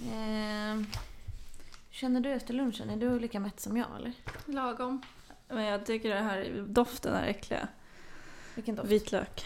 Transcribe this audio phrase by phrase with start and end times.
[0.00, 0.82] Eh,
[1.90, 2.90] känner du efter lunchen?
[2.90, 4.12] Är du lika mätt som jag eller?
[4.46, 5.02] Lagom.
[5.48, 7.68] Men jag tycker det här doften är äckliga.
[8.54, 8.88] Vilken doft?
[8.88, 9.44] Vitlök.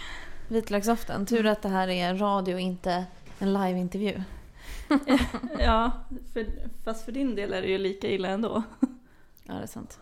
[0.48, 1.26] Vitlöksdoften.
[1.26, 3.04] Tur att det här är radio och inte
[3.38, 4.22] en liveintervju.
[5.59, 5.93] Ja,
[6.32, 6.46] för,
[6.84, 8.62] fast för din del är det ju lika illa ändå.
[9.45, 9.98] Ja, det är sant.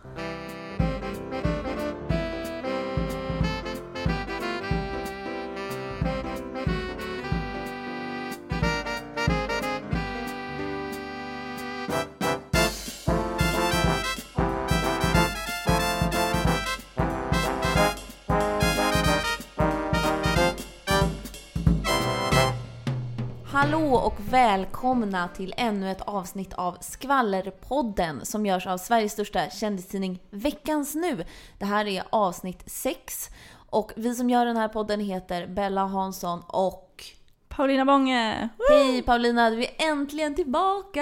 [24.31, 31.25] Välkomna till ännu ett avsnitt av Skvallerpodden som görs av Sveriges största kändistidning Veckans Nu.
[31.59, 33.29] Det här är avsnitt 6
[33.69, 37.03] och vi som gör den här podden heter Bella Hansson och
[37.47, 38.49] Paulina Bånge!
[38.69, 41.01] Hej Paulina, du är äntligen tillbaka!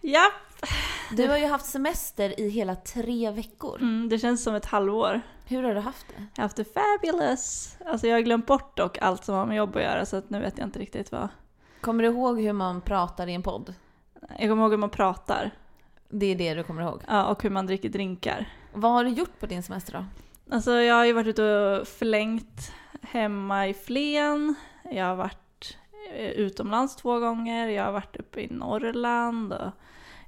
[0.00, 0.32] Ja!
[1.10, 3.78] Du har ju haft semester i hela tre veckor.
[3.80, 5.20] Mm, det känns som ett halvår.
[5.46, 6.26] Hur har du haft det?
[6.34, 7.76] Jag har haft det fabulous.
[7.86, 10.30] Alltså jag har glömt bort dock allt som har med jobb att göra så att
[10.30, 11.28] nu vet jag inte riktigt vad.
[11.80, 13.74] Kommer du ihåg hur man pratar i en podd?
[14.38, 15.50] Jag kommer ihåg hur man pratar.
[16.08, 17.02] Det är det du kommer ihåg.
[17.06, 18.48] Ja, och hur man dricker drinkar.
[18.72, 20.04] Vad har du gjort på din semester då?
[20.54, 24.54] Alltså jag har ju varit ute och förlängt hemma i Flen.
[24.92, 25.76] Jag har varit
[26.14, 27.68] eh, utomlands två gånger.
[27.68, 29.52] Jag har varit uppe i Norrland.
[29.52, 29.70] Och,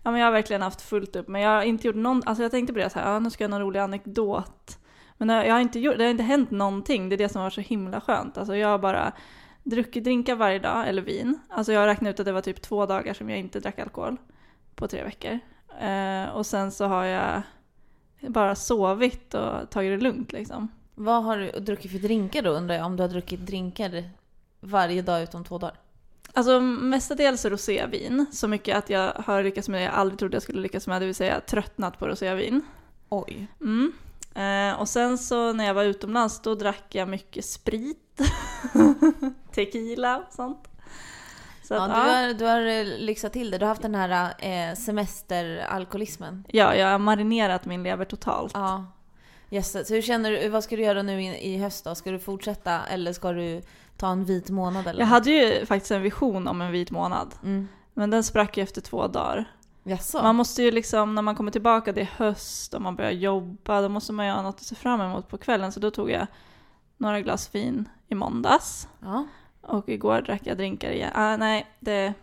[0.02, 1.28] ja, men jag har verkligen haft fullt upp.
[1.28, 3.30] Men jag har inte gjort någon, alltså jag tänkte på det så här, ja, nu
[3.30, 4.78] ska jag ha någon rolig anekdot.
[5.16, 7.08] Men jag har inte gjort, det har inte hänt någonting.
[7.08, 8.38] Det är det som var så himla skönt.
[8.38, 9.12] Alltså jag har bara
[9.70, 11.38] druckit drinkar varje dag, eller vin.
[11.48, 13.78] Alltså jag har räknat ut att det var typ två dagar som jag inte drack
[13.78, 14.16] alkohol
[14.74, 15.38] på tre veckor.
[15.80, 17.42] Eh, och sen så har jag
[18.20, 20.68] bara sovit och tagit det lugnt liksom.
[20.94, 22.86] Vad har du druckit för drinkar då undrar jag?
[22.86, 24.10] Om du har druckit drinkar
[24.60, 25.76] varje dag utom två dagar?
[26.32, 30.42] Alltså mestadels rosévin, så mycket att jag har lyckats med det jag aldrig trodde jag
[30.42, 32.62] skulle lyckas med, det vill säga tröttnat på rosévin.
[33.08, 33.48] Oj.
[33.60, 33.92] Mm.
[34.34, 38.07] Eh, och sen så när jag var utomlands då drack jag mycket sprit,
[39.54, 40.68] tequila och sånt.
[41.62, 43.58] Så Ja, att, du, har, du har eh, lyxat till det.
[43.58, 46.44] Du har haft den här eh, semesteralkoholismen.
[46.48, 48.52] ja, jag har marinerat min lever totalt.
[48.54, 48.84] Ja.
[49.50, 49.72] Yes.
[49.88, 50.48] Så hur känner du?
[50.48, 51.94] Vad ska du göra nu i, i höst då?
[51.94, 53.62] Ska du fortsätta eller ska du
[53.96, 55.12] ta en vit månad eller Jag något?
[55.12, 57.68] hade ju faktiskt en vision om en vit månad, Mm.
[57.94, 59.44] men den sprack ju efter två dagar.
[59.84, 60.22] Jaså?
[60.22, 63.80] Man måste ju liksom, när man kommer tillbaka, det är höst och man börjar jobba,
[63.80, 65.72] då måste man ju ha något att se fram emot på kvällen.
[65.72, 66.26] Så då tog jag
[66.96, 68.88] några glas vin i måndags.
[69.00, 69.26] Ja.
[69.60, 71.10] Och igår drack jag drinkar igen.
[71.14, 72.14] Ah, nej, det,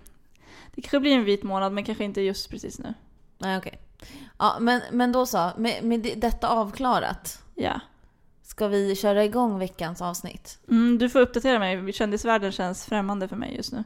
[0.75, 2.93] det kanske blir en vit månad, men kanske inte just precis nu.
[3.37, 3.79] Nej, okej.
[4.39, 5.51] Ja, men, men då så.
[5.57, 7.43] Med, med det- detta avklarat.
[7.55, 7.79] Ja.
[8.43, 10.59] Ska vi köra igång veckans avsnitt?
[10.69, 13.83] Mm, du får uppdatera mig, kändisvärlden känns främmande för mig just nu.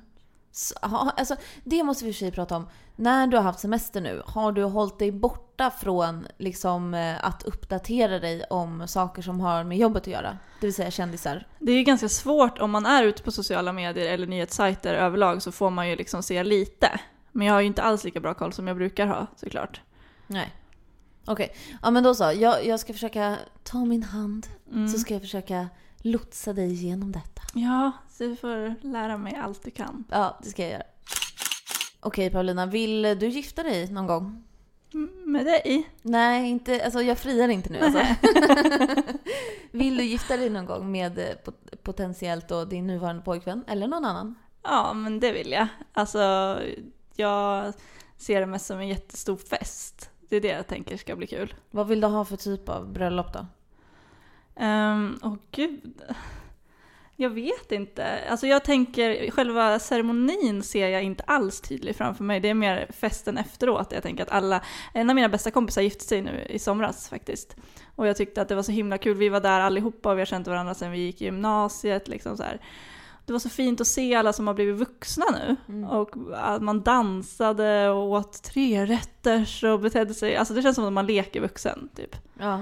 [0.51, 2.67] Så, alltså, det måste vi i och för sig prata om.
[2.95, 7.43] När du har haft semester nu, har du hållit dig borta från liksom, eh, att
[7.43, 10.37] uppdatera dig om saker som har med jobbet att göra?
[10.59, 11.47] Det vill säga kändisar.
[11.59, 15.41] Det är ju ganska svårt, om man är ute på sociala medier eller nyhetssajter överlag
[15.41, 16.99] så får man ju liksom se lite.
[17.31, 19.81] Men jag har ju inte alls lika bra koll som jag brukar ha såklart.
[20.27, 20.55] Nej.
[21.25, 22.23] Okej, ja men då så.
[22.35, 24.47] Jag, jag ska försöka ta min hand.
[24.71, 24.87] Mm.
[24.87, 25.67] Så ska jag försöka
[26.01, 27.41] lotsa dig igenom detta.
[27.53, 30.03] Ja, så du får lära mig allt du kan.
[30.11, 30.83] Ja, det ska jag göra.
[31.99, 34.43] Okej Paulina, vill du gifta dig någon gång?
[34.93, 35.89] Mm, Med dig?
[36.01, 37.99] Nej, inte, alltså jag friar inte nu alltså.
[39.71, 43.87] Vill du gifta dig någon gång med eh, pot- potentiellt då din nuvarande pojkvän eller
[43.87, 44.35] någon annan?
[44.63, 45.67] Ja, men det vill jag.
[45.93, 46.19] Alltså,
[47.15, 47.73] jag
[48.17, 50.09] ser det mest som en jättestor fest.
[50.29, 51.53] Det är det jag tänker ska bli kul.
[51.71, 53.45] Vad vill du ha för typ av bröllop då?
[54.55, 56.01] Um, Åh gud.
[57.21, 58.19] Jag vet inte.
[58.29, 62.39] Alltså jag tänker, själva ceremonin ser jag inte alls tydligt framför mig.
[62.39, 63.91] Det är mer festen efteråt.
[63.91, 64.61] Jag tänker att alla,
[64.93, 67.55] en av mina bästa kompisar gifte sig nu i somras faktiskt.
[67.95, 69.17] Och jag tyckte att det var så himla kul.
[69.17, 72.07] Vi var där allihopa och vi har känt varandra sedan vi gick i gymnasiet.
[72.07, 72.59] Liksom så här.
[73.25, 75.55] Det var så fint att se alla som har blivit vuxna nu.
[75.69, 75.89] Mm.
[75.89, 80.35] Och att man dansade och åt trerätters och betedde sig.
[80.35, 82.15] Alltså det känns som att man leker vuxen typ.
[82.39, 82.61] Ja.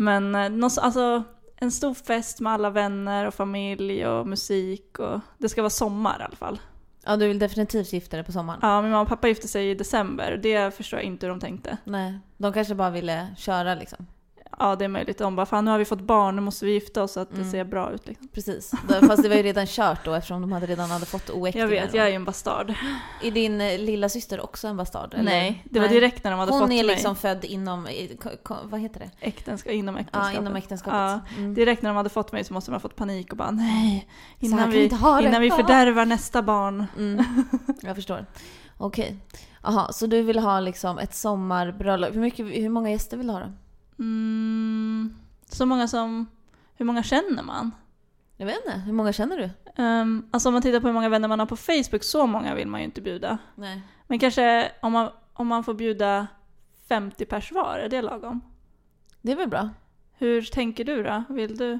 [0.00, 1.22] Men eh, alltså,
[1.56, 6.20] en stor fest med alla vänner och familj och musik och det ska vara sommar
[6.20, 6.60] i alla fall.
[7.04, 8.60] Ja, du vill definitivt gifta dig på sommaren?
[8.62, 10.40] Ja, min mamma och pappa gifte sig i december.
[10.42, 11.76] Det förstår jag inte hur de tänkte.
[11.84, 14.06] Nej, de kanske bara ville köra liksom.
[14.58, 15.18] Ja, det är möjligt.
[15.18, 17.30] De bara, fan nu har vi fått barn, nu måste vi gifta oss så att
[17.30, 17.50] det Mm.
[17.50, 18.06] ser bra ut.
[18.06, 18.28] Liksom.
[18.28, 18.72] Precis.
[19.06, 21.66] Fast det var ju redan kört då eftersom de hade redan hade fått oäktingar.
[21.66, 22.74] Jag vet, jag är ju en bastard.
[23.22, 25.14] Är din eh, lilla syster också en bastard?
[25.14, 25.24] eller?
[25.24, 26.82] Nej, det var direkt när de hade Hon fått är mig.
[26.84, 27.86] liksom född inom,
[28.62, 29.10] vad heter det?
[29.20, 30.40] Äktenskap, inom Ja, äktenskapet.
[30.40, 31.22] inom äktenskapet.
[31.36, 31.54] Mm.
[31.54, 34.08] Direkt när de hade fått mig så måste de ha fått panik och bara nej,
[34.38, 34.84] innan, vi
[35.22, 35.56] innan vi Ja.
[35.56, 36.86] fördärvar nästa barn.
[36.96, 37.24] Mm.
[37.82, 38.26] Jag förstår.
[38.78, 39.16] Okej.
[39.62, 42.14] Jaha, så du vill ha liksom ett sommarbröllop.
[42.14, 43.52] Hur, mycket, hur många gäster vill du ha då?
[43.98, 45.14] Mm,
[45.50, 46.26] så många som,
[46.76, 47.70] hur många känner man?
[48.36, 48.78] Jag vet inte.
[48.78, 49.50] Hur många känner du?
[49.82, 52.54] Um, alltså om man tittar på hur många vänner man har på Facebook, så många
[52.54, 53.38] vill man ju inte bjuda.
[53.54, 53.82] Nej.
[54.06, 56.26] Men kanske om man, om man får bjuda
[56.88, 58.40] 50 pers var, är det lagom?
[59.22, 59.68] Det är väl bra?
[60.12, 61.24] Hur tänker du då?
[61.28, 61.78] Vill du?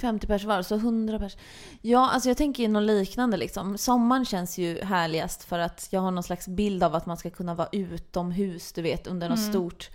[0.00, 1.36] 50 pers var, så 100 pers.
[1.82, 3.78] Ja, alltså jag tänker ju något liknande liksom.
[3.78, 7.30] Sommaren känns ju härligast för att jag har någon slags bild av att man ska
[7.30, 9.50] kunna vara utomhus, du vet, under något Mm.
[9.52, 9.90] stort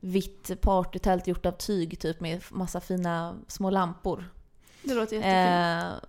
[0.00, 4.30] vitt partytält gjort av tyg typ med massa fina små lampor.
[4.82, 6.04] Det låter jättefint.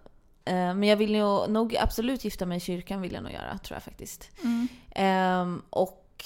[0.45, 3.31] Eh, eh, men jag vill ju nog absolut gifta mig i kyrkan vill jag nog
[3.31, 4.29] göra, tror jag faktiskt.
[4.43, 4.67] Mm.
[4.89, 6.25] Ehm, och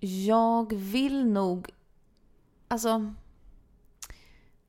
[0.00, 1.70] jag vill nog...
[2.68, 3.12] Alltså...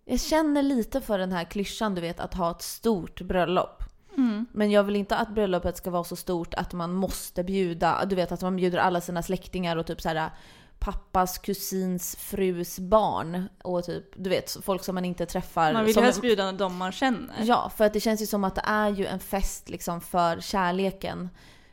[0.06, 3.84] Jag känner lite för den här klyschan, du vet, att ha ett stort bröllop.
[4.18, 4.46] Mm.
[4.52, 8.16] Men jag vill inte att bröllopet ska vara så stort att man måste bjuda, du
[8.16, 10.32] vet att man bjuder alla sina släktingar och typ så här
[10.80, 15.74] pappas kusins frus barn och typ, du vet, folk som man inte träffar.
[15.74, 17.44] Man vill som, helst bjuda de man känner.
[17.44, 20.42] Ja, för att det känns ju som att det är ju en fest liksom för
[20.42, 21.30] kärleken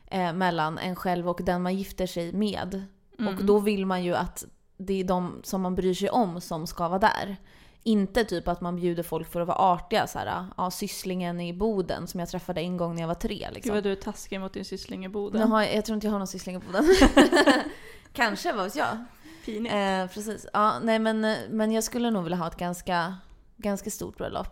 [0.06, 2.85] eh, mellan en själv och den man gifter sig med.
[3.19, 3.35] Mm.
[3.35, 4.45] Och då vill man ju att
[4.77, 7.37] det är de som man bryr sig om som ska vara där.
[7.83, 11.53] Inte typ att man bjuder folk för att vara artiga så här, ja, sysslingen i
[11.53, 13.75] Boden som jag träffade en gång när jag var tre Gud liksom.
[13.75, 15.51] vad du är taskig mot din syssling i Boden.
[15.51, 16.85] Jag, jag tror inte jag har någon syssling i Boden.
[18.15, 19.05] Kanske, vad vet jag.
[19.45, 19.75] Pinigt.
[19.75, 20.47] Eh, precis.
[20.53, 21.21] Ja, nej men,
[21.51, 23.17] men jag skulle nog vilja ha ett ganska,
[23.57, 24.49] ganska stort bröllop.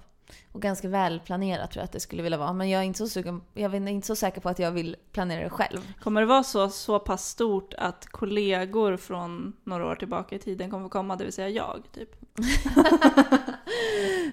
[0.53, 2.53] Och ganska välplanerat tror jag att det skulle vilja vara.
[2.53, 4.97] Men jag är inte så, sugen, jag är inte så säker på att jag vill
[5.12, 5.93] planera det själv.
[6.00, 10.70] Kommer det vara så, så pass stort att kollegor från några år tillbaka i tiden
[10.70, 11.82] kommer få komma, det vill säga jag?
[11.93, 12.11] Typ.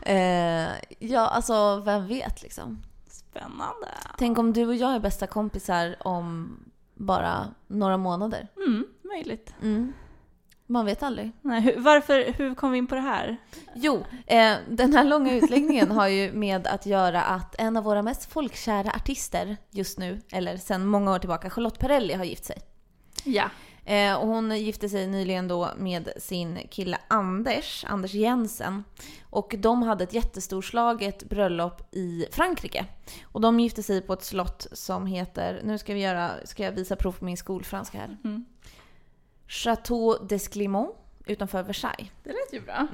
[0.02, 2.82] Eh, ja, alltså vem vet liksom.
[3.08, 3.88] Spännande.
[4.18, 6.58] Tänk om du och jag är bästa kompisar om
[6.96, 8.48] bara några månader.
[8.68, 9.54] Mm, möjligt.
[9.62, 9.94] Mm.
[10.66, 11.32] Man vet aldrig.
[11.42, 13.38] Nej, hur, varför, hur kom vi in på det här?
[13.76, 18.02] Jo, eh, den här långa utläggningen har ju med att göra att en av våra
[18.02, 22.58] mest folkkära artister just nu, eller sedan många år tillbaka, Charlotte Perrelli har gift sig.
[23.24, 23.50] Ja.
[23.86, 28.84] Eh, och hon gifte sig nyligen då med sin kille Anders, Anders Jensen.
[29.30, 32.86] Och de hade ett jättestorslaget bröllop i Frankrike.
[33.24, 36.72] Och de gifte sig på ett slott som heter, nu ska vi göra, ska jag
[36.72, 38.18] visa prov på min skolfranska här.
[38.24, 38.46] Mm.
[39.50, 42.12] Chateau d'Esclimont utanför Versailles.
[42.24, 42.88] Det lät ju bra.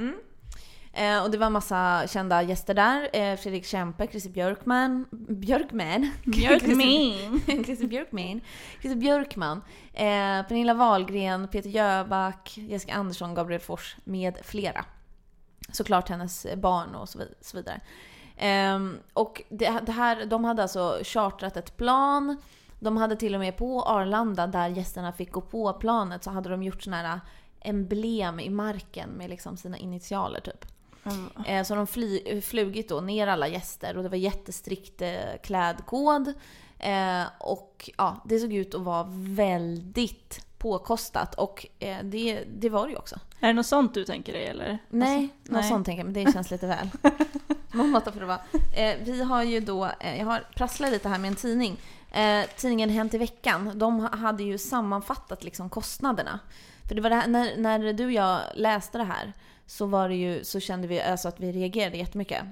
[0.94, 3.10] Eh, och det var massa kända gäster där.
[3.14, 5.06] Eh, Fredrik Kempe, Christer Björkman.
[5.12, 6.12] Björkman?
[6.24, 7.42] Mjölkmin.
[7.66, 8.42] Christer Björkman.
[8.82, 9.62] Christer Björkman.
[9.94, 10.04] Eh,
[10.48, 14.86] Pernilla Wahlgren, Peter Jöback, Jessica Andersson, Gabriel Fors med flera.
[15.72, 17.82] Såklart hennes barn och så vid- så vidare.
[18.38, 22.38] Ehm, och det, det här, de hade alltså chartrat ett plan.
[22.86, 26.50] De hade till och med på Arlanda, där gästerna fick gå på planet, så hade
[26.50, 27.20] de gjort såna här
[27.62, 30.66] emblem i marken med liksom sina initialer typ.
[31.04, 31.30] Mm.
[31.46, 35.10] Eh, Så de fly, flugit då ner alla gäster och det var jättestrikt eh,
[35.44, 36.34] klädkod.
[36.80, 42.86] Eh, och ja, det såg ut att vara väldigt påkostat och eh, det, det var
[42.86, 43.20] det ju också.
[43.40, 44.78] Är det något sånt du tänker dig eller?
[44.90, 45.70] Nej, Alltså, något nej.
[45.70, 46.90] sånt tänker jag, men det känns lite väl.
[47.72, 48.40] Det vara.
[48.76, 51.78] Eh, vi har ju då, eh, jag har prasslat lite här med en tidning.
[52.16, 56.40] Eh, tidningen Hänt i veckan, de ha- hade ju sammanfattat liksom kostnaderna.
[56.88, 59.34] För det var det här, när, när du och jag läste det här
[59.66, 62.44] så, var det ju, så kände vi alltså att vi reagerade jättemycket.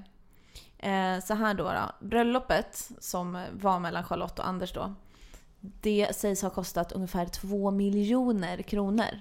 [0.78, 2.06] Eh, så här då, då.
[2.06, 4.94] Bröllopet som var mellan Charlotte och Anders då.
[5.60, 9.20] Det sägs ha kostat ungefär två miljoner kronor.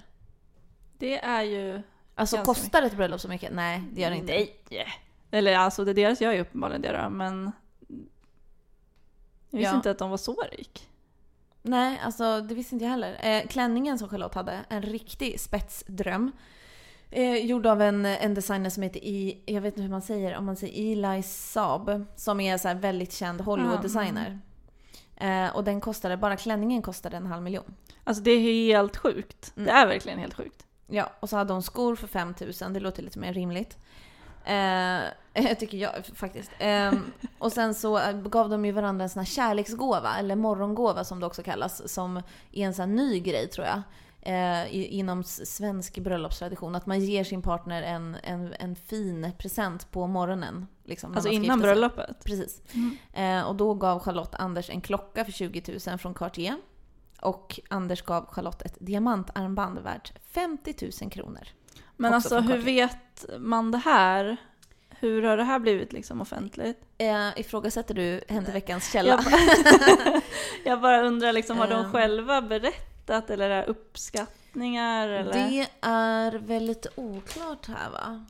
[0.97, 1.81] Det är ju...
[2.15, 3.53] Alltså kostar ett bröllop så mycket?
[3.53, 4.33] Nej, det gör det inte.
[4.33, 4.87] Nej.
[5.31, 7.51] Eller alltså det deras gör ju uppenbarligen det då, men...
[9.53, 9.75] Jag visste Ja.
[9.75, 10.89] inte att de var så rik.
[11.61, 13.17] Nej, alltså det visste inte jag heller.
[13.21, 16.31] Eh, klänningen som Charlotte hade, en riktig spetsdröm.
[17.09, 20.37] Eh, gjord av en, en designer som heter, I, jag vet inte hur man säger,
[20.37, 22.05] om man säger Eli Saab.
[22.15, 24.39] Som är så väldigt känd Hollywood-designer.
[25.15, 27.75] Eh, och den kostade, bara klänningen kostade en halv miljon.
[28.03, 29.53] Alltså det är helt sjukt.
[29.55, 29.65] Mm.
[29.65, 30.65] Det är verkligen helt sjukt.
[30.87, 33.77] Ja, och så hade hon skor för 5000, det låter lite mer rimligt.
[34.45, 35.03] Eh,
[35.59, 36.51] tycker jag faktiskt.
[36.59, 36.91] Eh,
[37.39, 41.19] och sen så eh, gav de ju varandra en sån här kärleksgåva, eller morgongåva som
[41.19, 42.17] det också kallas, som
[42.51, 43.81] är en sån här ny grej tror jag.
[44.21, 46.75] eh, inom svensk bröllopstradition.
[46.75, 50.67] Att man ger sin partner en, en, en fin present på morgonen.
[50.83, 52.23] Liksom, Alltså innan bröllopet.
[52.23, 52.61] Precis.
[52.73, 52.97] Mm.
[53.13, 56.55] Eh, och då gav Charlotte Anders en klocka för 20 000 från Cartier.
[57.21, 61.47] Och Anders gav Charlotte ett diamantarmband värt 50 000 kronor.
[61.97, 64.37] Men alltså hur vet man det här?
[64.99, 66.81] Hur har det här blivit liksom offentligt?
[66.97, 69.09] Eh, ifrågasätter du Hänt veckans källa?
[69.09, 70.21] Jag, bara-
[70.63, 71.91] jag bara undrar liksom, har de Ehm.
[71.91, 75.07] själva berättat eller är det uppskattningar?
[75.09, 75.33] Eller?
[75.33, 78.25] Det är väldigt oklart här va?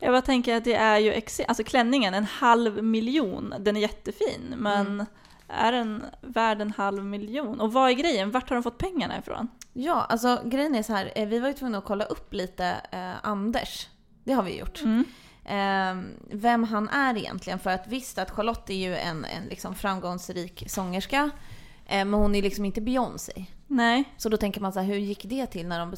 [0.00, 4.54] Jag bara tänker att det är ju, alltså klänningen, en halv miljon, den är jättefin,
[4.56, 5.06] men Mm.
[5.54, 7.60] Är den värd en halv miljon?
[7.60, 8.30] Och vad är grejen?
[8.30, 9.48] Vart har de fått pengarna ifrån?
[9.72, 11.12] Ja, alltså grejen är så här.
[11.14, 13.88] eh, Vi var ju tvungna att kolla upp lite eh, Anders.
[14.24, 14.80] Det har vi gjort.
[14.82, 15.04] Mm.
[15.44, 17.58] Eh, vem han är egentligen.
[17.58, 21.30] För att visst att Charlotte är ju en, en liksom framgångsrik sångerska.
[21.86, 23.44] Eh, men hon är liksom inte Beyoncé.
[23.66, 24.04] Nej.
[24.16, 25.94] Så då tänker man så här, hur gick det till när de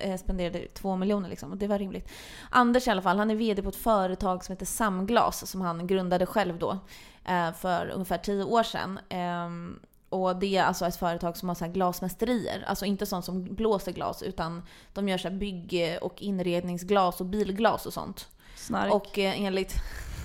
[0.00, 1.50] eh, spenderade två miljoner liksom?
[1.50, 2.08] Och det var rimligt.
[2.50, 5.86] Anders i alla fall, han är VD på ett företag som heter Samglas som han
[5.86, 6.78] grundade själv då.
[7.24, 9.00] Eh, För ungefär tio år sedan.
[9.08, 12.64] Ehm, Och det är alltså ett företag som har så glasmästerier.
[12.66, 14.62] Alltså inte sånt som blåser glas utan
[14.92, 18.28] de gör så här bygg och inredningsglas och bilglas och sånt.
[18.56, 18.92] Snark.
[18.94, 19.74] Och eh, enligt,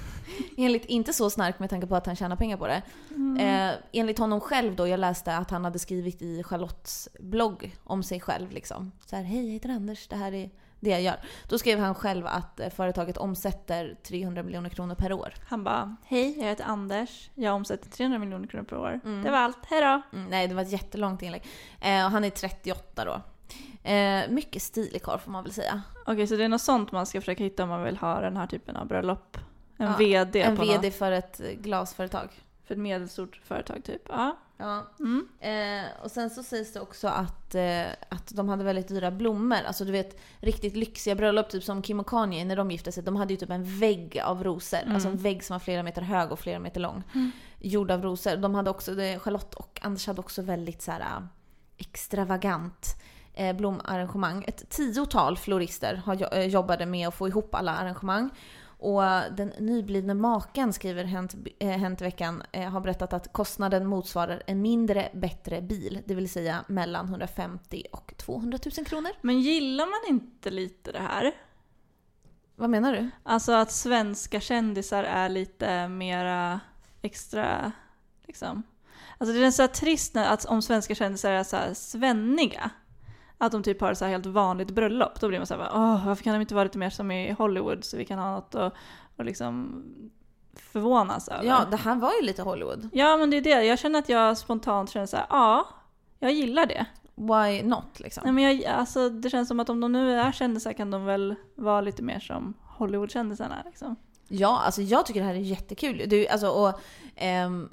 [0.57, 2.81] enligt, inte så snark med tanke på att han tjänar pengar på det.
[3.09, 3.37] Mm.
[3.69, 8.03] Eh, enligt honom själv då, jag läste att han hade skrivit i Charlottes blogg om
[8.03, 8.91] sig själv liksom.
[9.05, 10.49] Så här, hej jag heter Anders, det här är
[10.79, 11.15] det jag gör.
[11.47, 15.33] Då skrev han själv att eh, företaget omsätter 300 miljoner kronor per år.
[15.47, 18.99] Han bara, hej jag heter Anders, jag omsätter 300 miljoner kronor per år.
[19.05, 19.23] Mm.
[19.23, 20.01] Det var allt, hejdå!
[20.13, 21.43] Mm, nej, det var ett jättelångt inlägg.
[21.81, 23.21] Eh, och han är 38 då.
[23.89, 25.81] Eh, mycket stilig karl får man väl säga.
[26.05, 28.37] Okej, så det är något sånt man ska försöka hitta om man vill ha den
[28.37, 29.37] här typen av bröllop?
[29.77, 32.29] En Ja, VD en VD något, för ett glasföretag.
[32.65, 34.01] för ett medelstort företag typ?
[34.09, 34.37] Ja.
[34.61, 34.85] Ja.
[34.99, 35.27] Mm.
[35.39, 39.57] Eh, och sen så sägs det också att, eh, att de hade väldigt dyra blommor.
[39.67, 43.03] Alltså du vet riktigt lyxiga bröllop, typ som Kim och Kanye när de gifte sig.
[43.03, 44.79] De hade ju typ en vägg av rosor.
[44.79, 44.93] Mm.
[44.93, 47.03] Alltså en vägg som var flera meter hög och flera meter lång.
[47.15, 47.31] Mm.
[47.59, 48.37] Gjord av rosor.
[48.37, 51.23] De hade också, Charlotte och Anders hade också väldigt så här äh,
[51.77, 52.95] extravagant
[53.33, 54.43] eh, blomarrangemang.
[54.47, 58.29] Ett tiotal florister har, eh, jobbade med att få ihop alla arrangemang.
[58.79, 64.43] Och den nyblivna maken, skriver Hänt, eh, Hänt veckan, eh, har berättat att kostnaden motsvarar
[64.47, 66.01] en mindre, bättre bil.
[66.05, 69.11] Det vill säga mellan 150 och 200 000 kronor.
[69.21, 71.31] Men gillar man inte lite det här?
[72.55, 73.09] Vad menar du?
[73.23, 76.59] Alltså att svenska kändisar är lite mera
[77.01, 77.71] extra,
[78.27, 78.63] liksom.
[79.17, 82.71] Alltså det är så trist när, att om svenska kändisar är så här svenniga.
[83.41, 85.19] Att de typ har ett så här helt vanligt bröllop.
[85.19, 87.31] Då blir man så här, åh varför kan de inte vara lite mer som i
[87.31, 88.73] Hollywood så vi kan ha något att
[89.19, 89.83] och liksom
[90.55, 91.43] förvånas över.
[91.43, 92.89] Ja, det här var ju lite Hollywood.
[92.93, 95.67] ja men det är det, jag känner att jag spontant känner så här, ja,
[96.19, 96.85] jag gillar det.
[97.15, 98.21] Why not liksom?
[98.25, 101.05] Nej, men jag, alltså, det känns som att om de nu är kändisar kan de
[101.05, 103.95] väl vara lite mer som Hollywood-kändisarna liksom.
[104.27, 106.03] Ja, alltså jag tycker det här är jättekul.
[106.07, 106.81] Du, alltså, och,
[107.15, 107.69] ehm,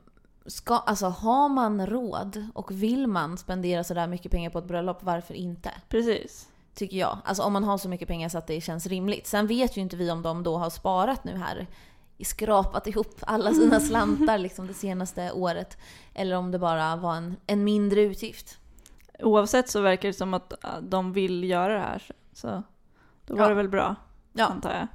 [0.47, 5.03] ska, alltså, har man råd och vill man spendera sådär mycket pengar på ett bröllop,
[5.03, 5.71] varför inte?
[5.89, 6.49] Precis.
[6.75, 7.19] Tycker jag.
[7.25, 9.27] Alltså om man har så mycket pengar så att det känns rimligt.
[9.27, 11.67] Sen vet ju inte vi om de då har sparat nu här,
[12.25, 15.79] skrapat ihop alla sina slantar liksom det senaste året.
[16.15, 18.59] Eller om det bara var en, en mindre utgift.
[19.19, 22.03] Oavsett så verkar det som att äh, de vill göra det här.
[22.33, 22.63] Så
[23.27, 23.49] då var Ja.
[23.49, 23.95] det väl bra,
[24.33, 24.87] Ja, antar jag.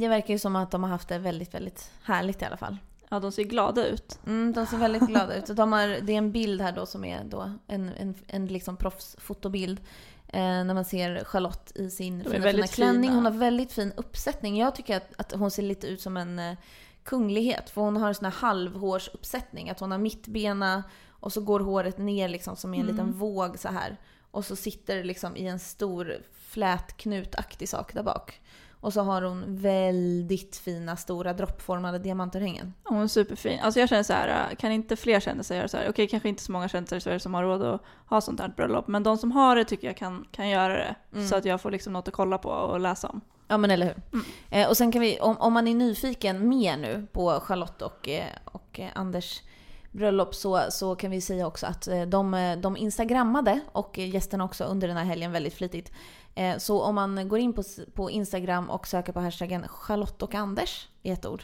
[0.00, 2.76] det verkar ju som att de har haft det väldigt, väldigt härligt i alla fall.
[3.12, 4.18] Ja, de ser glada ut.
[4.26, 5.46] Mm, de ser väldigt glada ut.
[5.46, 8.76] De har, det är en bild här då som är då en, en, en liksom
[8.76, 9.80] proffsfotobild.
[10.28, 13.02] Eh, när man ser Charlotte i sin fina, fina klänning.
[13.02, 13.14] fina.
[13.14, 14.58] Hon har väldigt fin uppsättning.
[14.58, 16.56] Jag tycker att, att hon ser lite ut som en eh,
[17.02, 17.70] kunglighet.
[17.70, 19.70] För hon har en sån här halvhårsuppsättning.
[19.70, 22.96] Att hon har mittbena och så går håret ner liksom som i en Mm.
[22.96, 23.96] liten våg så här.
[24.30, 28.40] Och så sitter det liksom i en stor flätknutaktig sak där bak.
[28.82, 32.74] Och så har hon väldigt fina stora droppformade diamantörhängen.
[32.84, 33.60] Hon är superfin.
[33.60, 35.88] Alltså jag känner så här, äh, kan inte fler kändisar göra så här?
[35.88, 38.48] Okej, kanske inte så många kändisar i Sverige som har råd att ha sånt här
[38.48, 40.94] bröllop, men de som har det tycker jag kan, kan göra det.
[41.12, 41.28] Mm.
[41.28, 43.20] Så att jag får liksom något att kolla på och läsa om.
[43.48, 43.96] Ja men eller hur.
[44.12, 44.24] Mm.
[44.50, 48.08] Eh, och sen kan vi, om, om man är nyfiken mer nu på Charlotte och,
[48.08, 49.42] eh, och eh, Anders
[49.90, 54.64] bröllop så, så kan vi säga också att eh, de, de instagrammade och gästerna också
[54.64, 55.92] under den här helgen väldigt flitigt.
[56.34, 57.54] Eh, så om man går in
[57.94, 61.42] på, Instagram och söker på hashtaggen Charlotte och Anders i ett ord.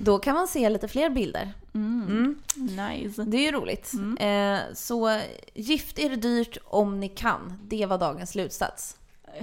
[0.00, 1.52] Då kan man se lite fler bilder.
[1.74, 2.02] Mm.
[2.08, 2.36] Mm.
[2.76, 3.24] Nice.
[3.24, 3.92] Det är ju roligt.
[3.92, 4.16] Mm.
[4.16, 5.22] Eh, så eh,
[5.54, 7.58] gift er dyrt om ni kan.
[7.62, 8.96] Det var dagens slutsats.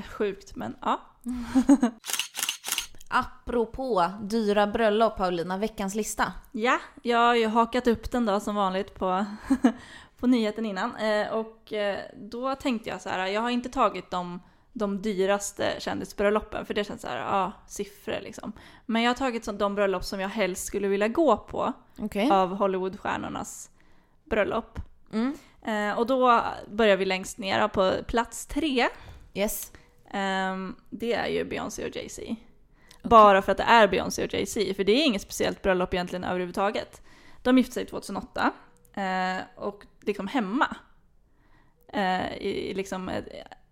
[0.10, 1.01] Sjukt, men ja.
[3.10, 6.34] Apropå dyra bröllop Paulina, veckans lista.
[6.51, 9.25] Ja, jag har ju hakat upp den då som vanligt på,
[10.20, 10.96] på nyheten innan.
[10.96, 14.39] Eh, och eh, då tänkte jag så här, jag har inte tagit de,
[14.77, 18.51] de dyraste kändisbröllopen, för det känns så här, ja, ah, siffror liksom.
[18.86, 22.31] Men jag har tagit de bröllop som jag helst skulle vilja gå på Okej.
[22.31, 23.69] av Hollywoodstjärnornas
[24.24, 24.79] bröllop.
[25.13, 25.38] Mm.
[25.65, 28.88] Eh, och då börjar vi längst ner på plats tre.
[29.34, 29.72] Yes.
[30.12, 32.36] Ehm, det är ju Beyoncé och Jay-Z.
[33.03, 36.24] Bara för att det är Beyoncé och Jay-Z, för det är inget speciellt bröllop egentligen
[36.24, 37.01] överhuvudtaget.
[37.41, 38.51] De gifte sig 2008
[38.93, 40.75] eh, och liksom hemma.
[41.93, 43.27] Eh, i, i liksom ett,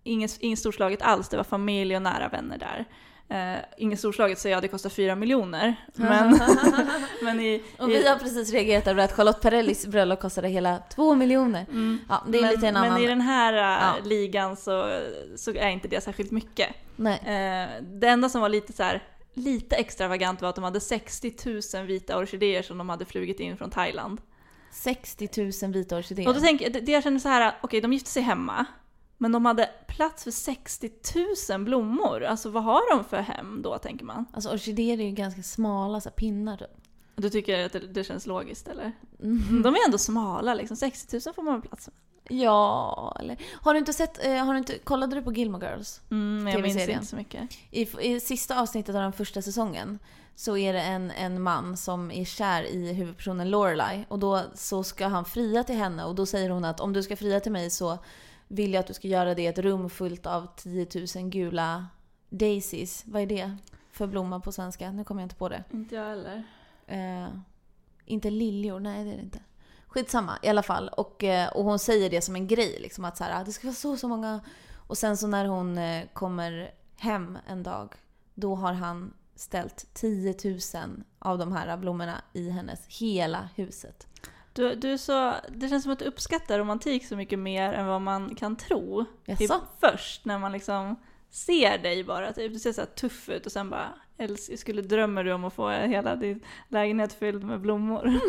[0.05, 2.85] inget, inget storslaget alls, det var familj och nära vänner där.
[3.29, 5.75] Eh, inget storslaget säger jag, det kostar 4 miljoner.
[5.93, 6.39] Men,
[7.21, 10.77] men i, Och i, vi har precis reagerat över att Charlotte Perrellis bröllop kostade hela
[10.95, 11.65] två miljoner.
[11.69, 12.93] mm, Ja, det är men, lite en annan...
[12.93, 13.93] men i den här eh, Ja.
[14.09, 14.99] ligan så,
[15.35, 16.69] så är inte det särskilt mycket.
[16.95, 17.19] Nej.
[17.19, 21.33] Eh, det enda som var lite så här, lite extravagant var att de hade 60
[21.75, 24.21] 000 vita orkidéer som de hade flugit in från Thailand.
[24.71, 25.29] 60
[25.63, 26.27] 000 vita orkidéer.
[26.27, 28.65] Och då tänker det, det jag känner så här, okej de gifte sig hemma,
[29.17, 30.91] men de hade plats för 60
[31.49, 32.23] 000 blommor.
[32.23, 34.25] Alltså vad har de för hem då, tänker man?
[34.33, 36.69] Alltså orkidéer är ju ganska smala så pinnar typ.
[37.15, 38.91] Du tycker att det, det känns logiskt eller?
[39.23, 39.61] Mm.
[39.61, 41.95] De är ändå smala liksom, 60 000 får man plats med.
[42.39, 43.37] Ja, eller...
[43.61, 46.01] Har du inte sett, eh, har du inte, kollade du på Gilmore Girls?
[46.11, 47.49] Mm, jag minns inte så mycket.
[47.71, 49.99] I, I sista avsnittet av den första säsongen
[50.35, 54.83] så är det en, en man som är kär i huvudpersonen Lorelai och då så
[54.83, 57.51] ska han fria till henne och då säger hon att om du ska fria till
[57.51, 57.97] mig så
[58.47, 61.87] vill jag att du ska göra det i ett rum fullt av 10 000 gula
[62.29, 63.03] daisies.
[63.05, 63.57] Vad är det
[63.91, 64.91] för blomma på svenska?
[64.91, 65.63] Nu kommer jag inte på det.
[65.71, 66.43] Inte jag heller.
[66.87, 67.27] Eh,
[68.05, 69.39] inte liljor, nej det är det inte.
[69.87, 70.89] Skitsamma i alla fall.
[70.89, 73.51] Och, eh, och hon säger det som en grej, liksom att så här, "Ah, det
[73.51, 74.39] ska vara så så många.
[74.87, 77.93] Och sen så när hon eh, kommer hem en dag,
[78.33, 84.07] då har han ställt 10 000 av de här blommorna i hennes hela huset.
[84.55, 88.01] Du, du så, det känns som att du uppskattar romantik så mycket mer än vad
[88.01, 89.05] man kan tro.
[89.37, 90.95] Typ först när man liksom
[91.29, 92.53] ser dig bara, typ.
[92.53, 95.69] du ser så tuff ut och sen bara älsk, skulle drömmer du om att få
[95.69, 98.13] hela din lägenhet fylld med blommor?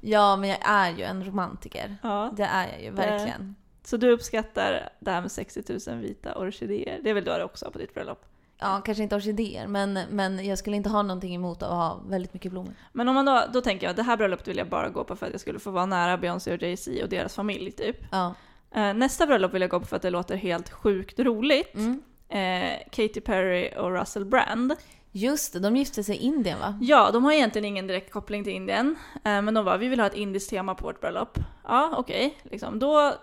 [0.00, 1.96] Ja, men jag är ju en romantiker.
[2.02, 2.32] ja.
[2.36, 3.54] Det är jag ju verkligen.
[3.82, 7.00] Så du uppskattar det här med 60 000 vita orkidéer?
[7.02, 8.24] Det är väl du också har på ditt bröllop?
[8.58, 12.34] Ja, kanske inte orkidéer, men, men jag skulle inte ha någonting emot att ha väldigt
[12.34, 12.74] mycket blommor.
[12.92, 15.04] Men om man då, då tänker jag att det här bröllopet vill jag bara gå
[15.04, 17.96] på för att jag skulle få vara nära Beyoncé och Jay-Z och deras familj typ.
[18.10, 18.34] Ja.
[18.74, 21.74] Eh, nästa bröllop vill jag gå på för att det låter helt sjukt roligt.
[21.74, 22.02] Mm.
[22.28, 24.74] Eh, Katy Perry och Russell Brand.
[25.12, 26.78] Just det, de gifte sig i Indien va?
[26.80, 28.96] Ja, de har egentligen ingen direkt koppling till Indien.
[29.14, 31.38] Eh, men de var vi vill ha ett indiskt tema på vårt bröllop.
[31.64, 32.38] Ja, okej.
[32.42, 32.78] Liksom.
[32.78, 33.14] Då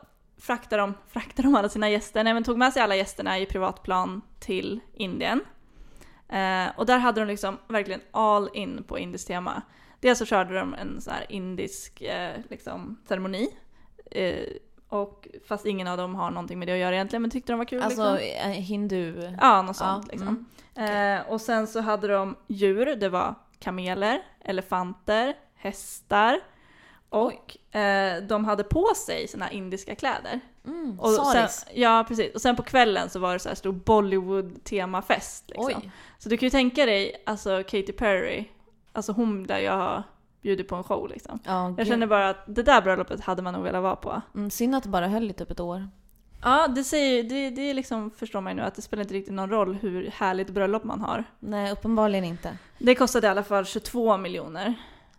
[0.44, 3.46] fraktade de, fraktade de alla sina gäster, nej men tog med sig alla gästerna i
[3.46, 5.42] privatplan till Indien.
[6.30, 9.62] Eh, och där hade de liksom verkligen all in på indiskt tema.
[10.00, 13.48] Dels så körde de en så här indisk eh, liksom, ceremoni.
[14.12, 14.46] Eh,
[14.90, 17.58] och fast ingen av dem har någonting med det att göra egentligen, men tyckte de
[17.58, 17.82] var kul.
[17.82, 18.52] Alltså liksom.
[18.52, 19.36] eh, hindu...
[19.42, 20.46] Ja, något sånt Ja, liksom.
[20.76, 21.20] mm.
[21.20, 26.40] Eh, och sen så hade de djur, det var kameler, elefanter, hästar
[27.14, 30.40] och eh, de hade på sig sina indiska kläder.
[30.66, 32.34] Mm, Och sen, ja, precis.
[32.36, 35.44] Och sen på kvällen så var det så här stor Bollywood-temafest.
[35.48, 35.66] Liksom.
[35.84, 35.92] Oj.
[36.18, 38.46] Så du kan ju tänka dig, alltså Katy Perry,
[38.92, 40.04] alltså hon där jag har
[40.42, 41.40] bjudit på en show liksom.
[41.46, 44.22] Ja, Jag känner bara att det där bröllopet hade man nog velat vara på.
[44.36, 45.88] Mm, synd att det bara höll i typ ett år.
[46.44, 49.34] Ja, det säger det, det liksom, förstår man ju nu, att det spelar inte riktigt
[49.34, 51.24] någon roll hur härligt bröllop man har.
[51.40, 52.58] Nej, uppenbarligen inte.
[52.78, 54.74] Det kostade i alla fall 22 miljoner.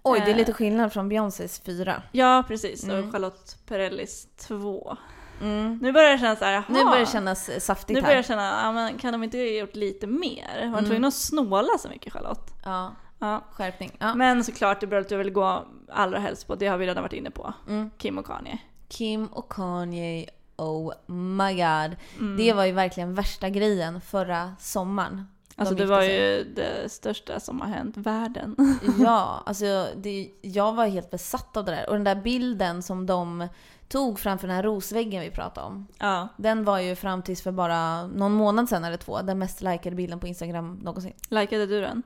[0.04, 0.36] Oj, det är Eh.
[0.36, 2.02] lite skillnad från Beyoncés fyra.
[2.12, 2.84] Ja, precis.
[2.84, 3.04] Mm.
[3.06, 4.96] Och Charlotte Perrellis 2.
[5.42, 5.78] Mm.
[5.82, 6.64] Nu börjar det kännas såhär, jaha.
[6.68, 9.36] Nu börjar det kännas eh, saftigt Nu börjar jag känna, ja, men kan de inte
[9.38, 10.46] ha gjort lite mer?
[10.56, 10.84] Var de Mm.
[10.84, 12.50] tvungna att snåla så mycket Charlotte?
[12.64, 13.44] Ja, Ja.
[13.52, 13.96] skärpning.
[13.98, 14.14] Ja.
[14.14, 17.12] Men såklart, det bröllopet jag vill gå allra helst på, det har vi redan varit
[17.12, 17.54] inne på.
[17.68, 17.90] Mm.
[17.98, 18.58] Kim och Kanye.
[18.88, 21.96] Kim och Kanye, oh my god.
[22.20, 22.36] Mm.
[22.36, 25.28] Det var ju verkligen värsta grejen förra sommaren.
[25.56, 26.16] Alltså det var sig.
[26.38, 28.56] ju det största som har hänt världen.
[28.98, 31.88] Ja, alltså det, jag var helt besatt av det där.
[31.88, 33.48] Och den där bilden som de
[33.88, 35.86] tog framför den här rosväggen vi pratade om.
[35.98, 36.28] ja.
[36.36, 39.96] Den var ju fram tills för bara någon månad sedan eller två den mest likade
[39.96, 41.12] bilden på Instagram någonsin.
[41.28, 42.02] Likade du den?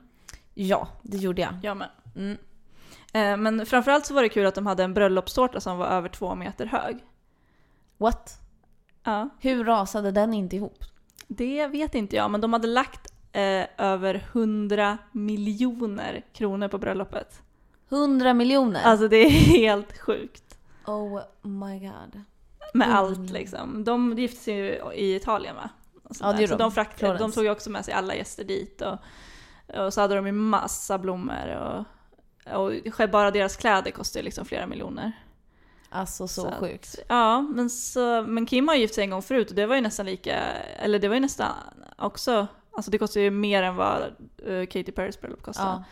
[0.53, 1.53] Ja, det gjorde jag.
[1.63, 1.89] Jag med.
[2.15, 2.37] Mm.
[3.13, 6.09] Eh, Men framförallt så var det kul att de hade en bröllopstårta som var över
[6.09, 6.97] två meter hög.
[7.97, 8.39] What?
[9.03, 9.29] Ja.
[9.39, 10.83] Hur rasade den inte ihop?
[11.27, 17.41] Det vet inte jag, men de hade lagt eh, över 100 miljoner kronor på bröllopet.
[17.89, 18.83] 100 miljoner?
[18.83, 20.57] Alltså det är helt sjukt.
[20.85, 22.21] oh my god.
[22.73, 23.83] Med 100 allt liksom.
[23.83, 25.69] De gifte sig ju i Italien va?
[26.19, 26.63] Ja, det så de.
[26.63, 28.97] de, fraktade, de tog ju också med sig alla gäster dit och,
[29.85, 31.85] och så hade de ju massa blommor och,
[32.55, 35.11] och bara deras kläder kostade ju liksom flera miljoner.
[35.89, 36.95] Alltså så, Så att- sjukt.
[37.07, 39.81] Ja, men, så, men Kim har gift sig en gång förut och det var ju
[39.81, 40.35] nästan lika,
[40.79, 41.53] eller det var ju nästan
[41.97, 42.47] också,
[42.79, 44.01] alltså det kostar ju mer än vad
[44.47, 45.69] uh, Katy Perrys bröllop kostade.
[45.69, 45.83] Ja.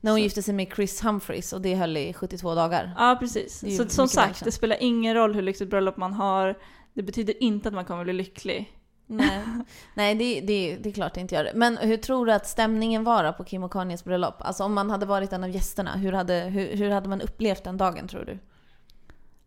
[0.00, 2.94] När hon Så- gifte sig med Chris Humphries och det höll i 72 dagar.
[2.98, 3.76] Ja, precis.
[3.76, 6.58] Så som sagt, det spelar ingen roll hur lyxigt bröllop man har.
[6.92, 8.78] Det betyder inte att man kommer bli lycklig.
[9.06, 9.40] Nej,
[9.94, 11.52] Nej det, det, det är klart det inte gör det.
[11.54, 14.34] Men hur tror du att stämningen var på Kim och Kanyes bröllop?
[14.38, 17.64] Alltså om man hade varit en av gästerna, hur hade, hur, hur hade man upplevt
[17.64, 18.38] den dagen tror du?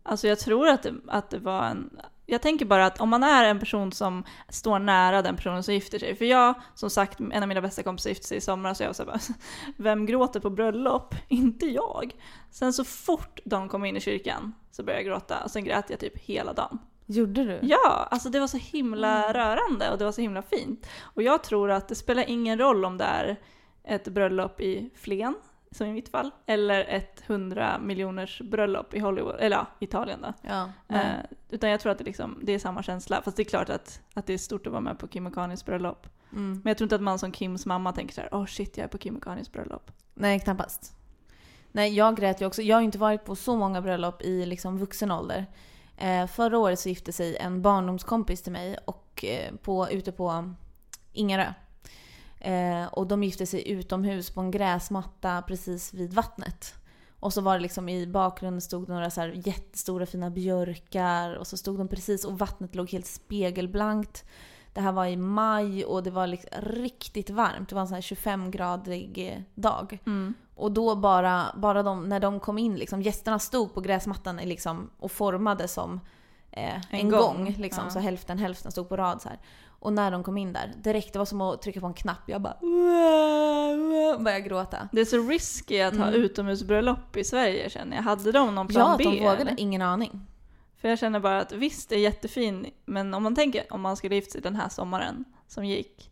[0.02, 1.90] Alltså jag tror att det, att det var en...
[2.26, 5.74] Jag tänker bara att om man är en person som står nära den personen som
[5.74, 6.16] gifter sig.
[6.16, 8.88] För jag, som sagt, en av mina bästa kompisar gifte sig i somras och jag
[8.88, 9.18] var såhär bara,
[9.76, 11.14] vem gråter på bröllop?
[11.28, 12.12] Inte jag.
[12.50, 15.90] Sen så fort de kom in i kyrkan så började jag gråta och sen grät
[15.90, 16.78] jag typ hela dagen.
[17.06, 17.58] Gjorde du?
[17.62, 19.32] Ja, alltså det var så himla Mm.
[19.32, 20.86] rörande och det var så himla fint.
[21.00, 23.36] Och jag tror att det spelar ingen roll om det är
[23.84, 25.34] ett bröllop i Flen,
[25.76, 30.32] som i mitt fall, eller ett 100 miljoners bröllop i Hollywood, eller ja, Italien då.
[30.42, 30.70] Ja.
[30.88, 31.16] Eh,
[31.50, 33.22] utan jag tror att det, liksom, det är samma känsla.
[33.22, 35.34] Fast det är klart att, att det är stort att vara med på Kim och
[35.34, 36.06] Kanyes bröllop.
[36.32, 36.50] Mm.
[36.50, 38.76] Men jag tror inte att man som Kims mamma tänker så här: åh oh shit
[38.76, 39.90] jag är på Kim och Kanyes bröllop.
[40.14, 40.96] Nej, knappast.
[41.72, 42.62] Nej, jag grät ju också.
[42.62, 45.46] Jag har ju inte varit på så många bröllop i liksom vuxen ålder.
[45.96, 50.54] Eh, förra året så gifte sig en barndomskompis till mig och, eh, på, ute på
[51.12, 51.52] Ingarö.
[52.40, 56.74] Eh, och de gifte sig utomhus på en gräsmatta precis vid vattnet.
[57.20, 61.46] Och så var det liksom i bakgrunden stod det några så jättestora fina björkar och
[61.46, 64.24] så stod de precis och vattnet låg helt spegelblankt.
[64.72, 67.68] Det här var i maj och det var liksom riktigt varmt.
[67.68, 69.98] Det var en sån här 25-gradig eh, dag.
[70.54, 74.90] Och då bara, bara de, när de kom in, liksom, gästerna stod på gräsmattan liksom,
[74.98, 76.00] och formade som
[76.50, 77.20] eh, en, En gång.
[77.20, 77.90] gång, liksom, ja.
[77.90, 79.38] Så hälften hälften stod på rad så här.
[79.78, 82.18] Och när de kom in där, direkt, det var som att trycka på en knapp.
[82.26, 82.56] Jag bara
[84.18, 84.88] började gråta.
[84.92, 86.20] Det är så risky att ha Mm.
[86.22, 88.02] utomhusbröllop i Sverige känner jag.
[88.02, 89.04] Hade de någon Ja, plan att B?
[89.04, 89.40] de vågade.
[89.42, 89.54] eller?
[89.60, 90.20] Ingen aning.
[90.80, 93.96] För jag känner bara att visst, det är jättefin, men om man tänker om man
[93.96, 96.10] skulle gifta sig den här sommaren som gick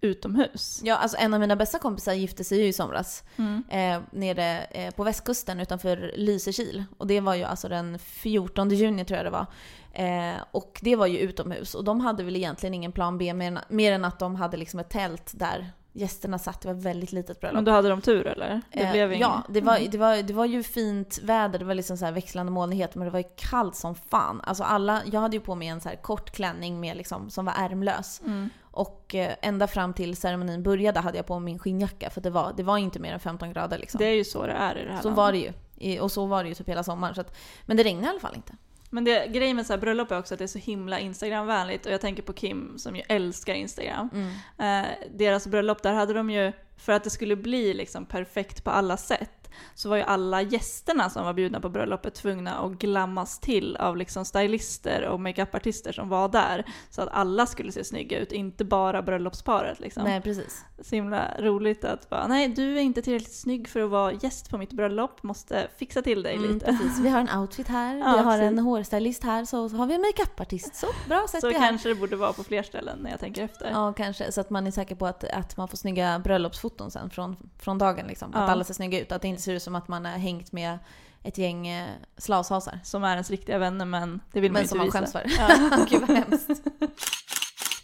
[0.00, 0.80] utomhus.
[0.84, 3.24] Ja, alltså en av mina bästa kompisar gifte sig ju i somras.
[3.36, 3.62] Mm.
[3.68, 6.84] eh, nere eh, på västkusten utanför Lysekil.
[6.98, 9.46] Och det var ju alltså den 14 juni tror jag det var.
[9.92, 11.74] Eh, och det var ju utomhus.
[11.74, 14.56] Och de hade väl egentligen ingen plan B mer än, mer än att de hade
[14.56, 16.60] liksom ett tält där gästerna satt.
[16.60, 17.54] Det var ett väldigt litet bröllop.
[17.54, 18.60] Men då hade de tur eller?
[18.72, 19.12] Det Eh, blev.
[19.12, 19.90] Ja, det var, Mm.
[19.90, 23.04] det, var, det var ju fint väder, det var liksom så här växlande molnighet, men
[23.04, 24.40] det var ju kallt som fan.
[24.44, 27.52] Alltså alla, jag hade ju på mig en så kort klänning med liksom, som var
[27.56, 28.20] ärmlös.
[28.26, 28.50] Mm.
[28.72, 32.30] Och eh, ända fram till ceremonin började hade jag på mig min skinnjacka, för det
[32.30, 33.78] var, det var inte mer än 15 grader.
[33.78, 33.98] Liksom.
[33.98, 35.16] Det är ju så det är i det här Så landet.
[35.16, 36.00] var det ju.
[36.00, 37.14] Och så var det ju typ hela sommaren.
[37.14, 38.52] Så att, men det regnade i alla fall inte.
[38.90, 41.86] Men det, grejen med så här bröllop är också att det är så himla Instagramvänligt
[41.86, 44.10] och jag tänker på Kim som ju älskar Instagram.
[44.12, 44.84] Mm.
[44.84, 48.70] Eh, deras bröllop, där hade de ju, för att det skulle bli liksom perfekt på
[48.70, 49.39] alla sätt,
[49.74, 53.96] så var ju alla gästerna som var bjudna på bröllopet tvungna att glammas till av
[53.96, 56.64] liksom stylister och makeupartister som var där.
[56.90, 60.04] Så att alla skulle se snygga ut, inte bara bröllopsparet liksom.
[60.04, 60.64] Nej, precis.
[60.82, 64.50] Så himla roligt att bara, nej du är inte tillräckligt snygg för att vara gäst
[64.50, 66.66] på mitt bröllop, måste fixa till dig Mm, lite.
[66.66, 66.98] precis.
[66.98, 68.46] Vi har en outfit här, Ja, vi har precis.
[68.46, 70.74] en hårstylist här, så har vi en makeupartist.
[70.74, 73.70] Så, bra sätt Så kanske det borde vara på fler ställen när jag tänker efter.
[73.70, 74.32] Ja, kanske.
[74.32, 77.78] Så att man är säker på att, att man får snygga bröllopsfoton sen från, från
[77.78, 78.06] dagen.
[78.06, 78.28] Liksom.
[78.30, 78.40] Att Ja.
[78.52, 79.12] alla ser snygga ut.
[79.12, 80.78] Att det inte ser ut som att man har hängt med
[81.22, 82.78] ett gäng eh, slashasar.
[82.84, 85.18] Som är ens riktiga vänner men det vill man Men ju som inte man visa.
[85.20, 85.78] skäms för.
[85.78, 85.86] Ja.
[85.90, 86.62] Gud vad hemskt.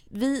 [0.09, 0.39] Vi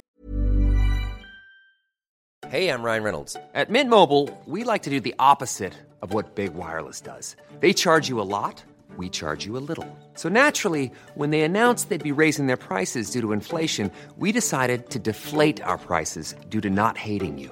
[2.49, 3.35] Hey, I'm Ryan Reynolds.
[3.53, 7.35] At Mint Mobile, we like to do the opposite of what Big Wireless does.
[7.59, 8.63] They charge you a lot,
[8.97, 9.85] we charge you a little.
[10.15, 14.89] So naturally, when they announced they'd be raising their prices due to inflation, we decided
[14.91, 17.51] to deflate our prices due to not hating you.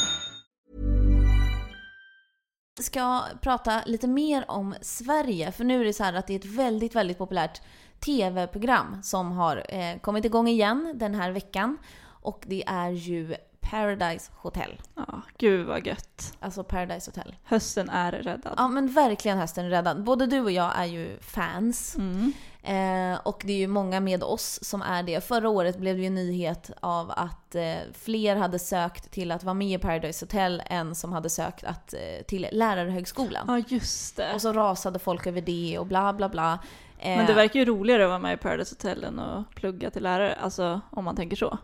[2.81, 5.51] Ska prata lite mer om Sverige.
[5.51, 7.61] För nu är det så här att det är ett väldigt, väldigt populärt
[7.99, 11.77] TV-program som har eh, kommit igång igen den här veckan.
[12.03, 14.81] Och det är ju Paradise Hotel.
[14.95, 16.37] Ja, gud vad gött.
[16.39, 17.35] Alltså Paradise Hotel.
[17.43, 18.53] Hösten är räddad.
[18.57, 20.03] Ja men verkligen hösten är räddad.
[20.03, 21.95] Både du och jag är ju fans.
[21.95, 22.33] Mm.
[22.63, 25.23] Eh, och det är ju många med oss som är det.
[25.23, 29.43] Förra året blev det ju en nyhet av att eh, fler hade sökt till att
[29.43, 33.45] vara med i Paradise Hotel än som hade sökt att, eh, till Lärarhögskolan.
[33.47, 34.33] Ja, just det.
[34.33, 36.59] Och så rasade folk över det och bla bla bla.
[36.99, 39.89] Eh, Men det verkar ju roligare att vara med i Paradise Hotel än att plugga
[39.89, 41.57] till lärare, alltså om man tänker så.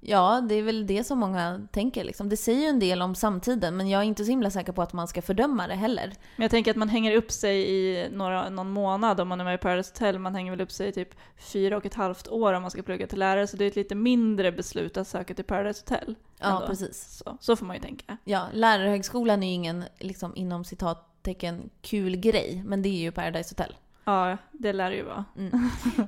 [0.00, 2.04] Ja, det är väl det som många tänker.
[2.04, 2.28] Liksom.
[2.28, 4.82] Det säger ju en del om samtiden, men jag är inte så himla säker på
[4.82, 6.12] att man ska fördöma det heller.
[6.36, 9.44] Men jag tänker att man hänger upp sig i några, någon månad om man är
[9.44, 10.18] med i Paradise Hotel.
[10.18, 12.82] Man hänger väl upp sig i typ fyra och ett halvt år om man ska
[12.82, 13.46] plugga till lärare.
[13.46, 16.14] Så det är ett lite mindre beslut att söka till Paradise Hotel.
[16.38, 16.66] Ja, ändå.
[16.66, 17.22] precis.
[17.24, 18.16] Så, så får man ju tänka.
[18.24, 23.52] Ja, lärarhögskolan är ju ingen, liksom, inom citattecken, kul grej, men det är ju Paradise
[23.52, 23.76] Hotel.
[24.08, 25.24] Ja, det lär det ju vara.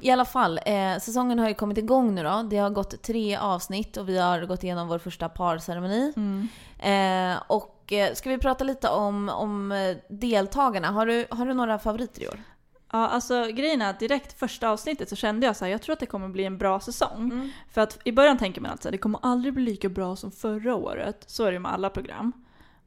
[0.00, 2.42] I alla fall, eh, säsongen har ju kommit igång nu då.
[2.50, 6.12] Det har gått tre avsnitt och vi har gått igenom vår första parceremoni.
[6.78, 10.90] Eh, och eh, ska vi prata lite om, om deltagarna?
[10.90, 12.40] Har du, har du några favoriter i år?
[12.92, 15.92] Ja, alltså grejen är att direkt första avsnittet så kände jag så här, jag tror
[15.92, 17.52] att det kommer bli en bra säsong.
[17.70, 20.74] För att i början tänker man att det kommer aldrig bli lika bra som förra
[20.74, 21.24] året.
[21.26, 22.32] Så är det ju med alla program.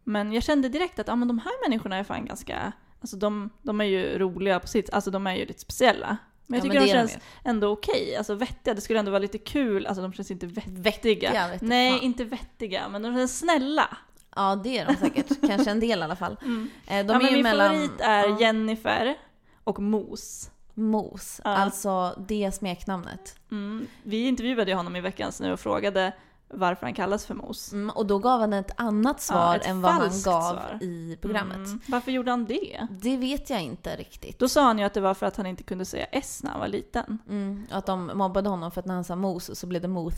[0.04, 2.72] Men jag kände direkt att ja, men de här människorna är fan ganska,
[3.04, 6.18] alltså de, de är ju roliga på sitt, alltså de är ju lite speciella.
[6.48, 8.74] Men jag Ja, tycker men de är de känns ändå okej, alltså vettiga.
[8.74, 10.74] Det skulle ändå vara lite kul, alltså de känns inte vettiga.
[10.82, 12.02] Vettiga vet Nej, fan.
[12.02, 13.98] inte vettiga, men de känns snälla.
[14.36, 15.42] Ja, det är de säkert.
[15.48, 16.32] Kanske en del i alla fall.
[16.32, 16.70] Eh, de Mm.
[16.88, 19.16] ja, är men min mellan favorit är ja, Jennifer
[19.64, 20.50] och Mos.
[20.74, 21.50] Mos, Ja.
[21.50, 23.36] alltså det smeknamnet.
[23.52, 23.88] Mm.
[24.04, 26.14] Vi intervjuade ju honom i veckan nu och frågade
[26.54, 27.74] varför han kallas för Mos.
[27.74, 30.78] Mm, och då gav han ett annat svar ett än vad han gav svar.
[30.82, 31.56] i programmet.
[31.56, 31.80] Mm.
[31.88, 32.88] Varför gjorde han det?
[32.90, 34.40] Det vet jag inte riktigt.
[34.40, 36.52] Då sa han ju att det var för att han inte kunde säga S när
[36.52, 37.18] han var liten.
[37.30, 40.14] Mm, att de mobbade honom för att när han sa mos så blev det mos.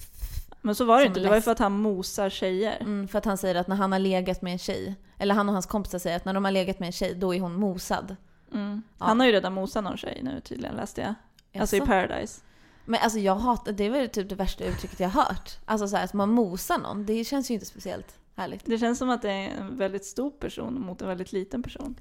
[0.62, 2.78] Men så var det inte, det var ju för att han mosar tjejer.
[2.82, 5.50] Mm, för att han säger att när han har legat med en tjej, eller han
[5.50, 7.54] och hans kompisar säger att när de har legat med en tjej, då är hon
[7.54, 8.16] mosad.
[8.54, 8.82] Mm.
[8.98, 9.06] Ja.
[9.06, 11.14] Han har ju redan mosat någon tjej nu tydligen läste jag.
[11.62, 11.82] Alltså i?
[11.82, 12.42] Paradise.
[12.86, 15.52] Men alltså jag hatar, det är väl typ det värsta uttrycket jag har hört.
[15.66, 18.66] Alltså så här, att man mosar någon, det känns ju inte speciellt härligt.
[18.66, 21.96] Det känns som att det är en väldigt stor person mot en väldigt liten person.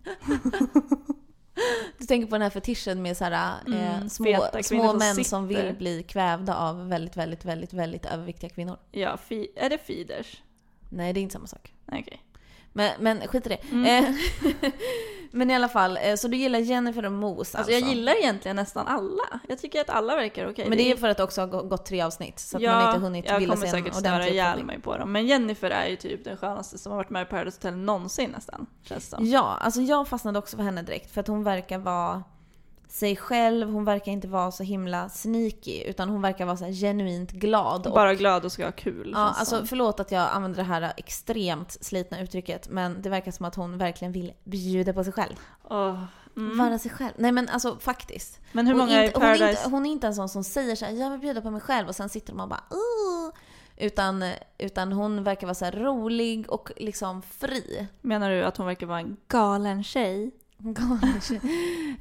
[1.98, 5.14] Du tänker på den här fetischen med så här, eh, Mm, små, små som män
[5.14, 5.28] sitter.
[5.28, 8.76] som vill bli kvävda av väldigt, väldigt, väldigt, väldigt överviktiga kvinnor.
[8.92, 10.42] Ja, fi- är det feeders?
[10.88, 11.74] Nej, det är inte samma sak.
[11.86, 12.22] Okej.
[12.72, 13.58] Men, men skit i det.
[13.72, 14.16] Mm.
[15.34, 17.58] Men i alla fall, eh, så du gillar Jennifer och Mos alltså?
[17.58, 19.40] Alltså jag gillar egentligen nästan alla.
[19.48, 20.68] Jag tycker att alla verkar okej.
[20.68, 22.72] Men det är för att det också har gå- gått tre avsnitt, så att ja,
[22.72, 25.12] man inte hunnit jag bilda kommer sig en säkert störa ihjäl mig på dem.
[25.12, 28.30] Men Jennifer är ju typ den skönaste som har varit med i Paradise Hotel någonsin
[28.30, 28.66] nästan.
[28.82, 29.26] Känns som.
[29.26, 32.22] Ja, alltså jag fastnade också för henne direkt för att hon verkar vara
[32.94, 37.30] sig själv, hon verkar inte vara så himla sneaky utan hon verkar vara så genuint
[37.32, 37.86] glad.
[37.86, 39.10] och- Bara glad och ska ha kul.
[39.14, 43.46] Ja, alltså förlåt att jag använder det här extremt slitna uttrycket men det verkar som
[43.46, 45.34] att hon verkligen vill bjuda på sig själv.
[45.64, 46.04] Åh,
[46.36, 46.58] mm.
[46.58, 47.12] Vara sig själv.
[47.16, 48.40] Nej men alltså faktiskt.
[48.52, 50.76] Men hur Hon många inte, hon, är inte, hon är inte en sån som säger
[50.76, 53.34] så här, jag vill bjuda på mig själv och sen sitter de och bara uh,
[53.76, 54.24] utan,
[54.58, 57.86] utan hon verkar vara så rolig och liksom fri.
[58.00, 60.30] Menar du att hon verkar vara en galen tjej?
[61.22, 61.40] Tjej.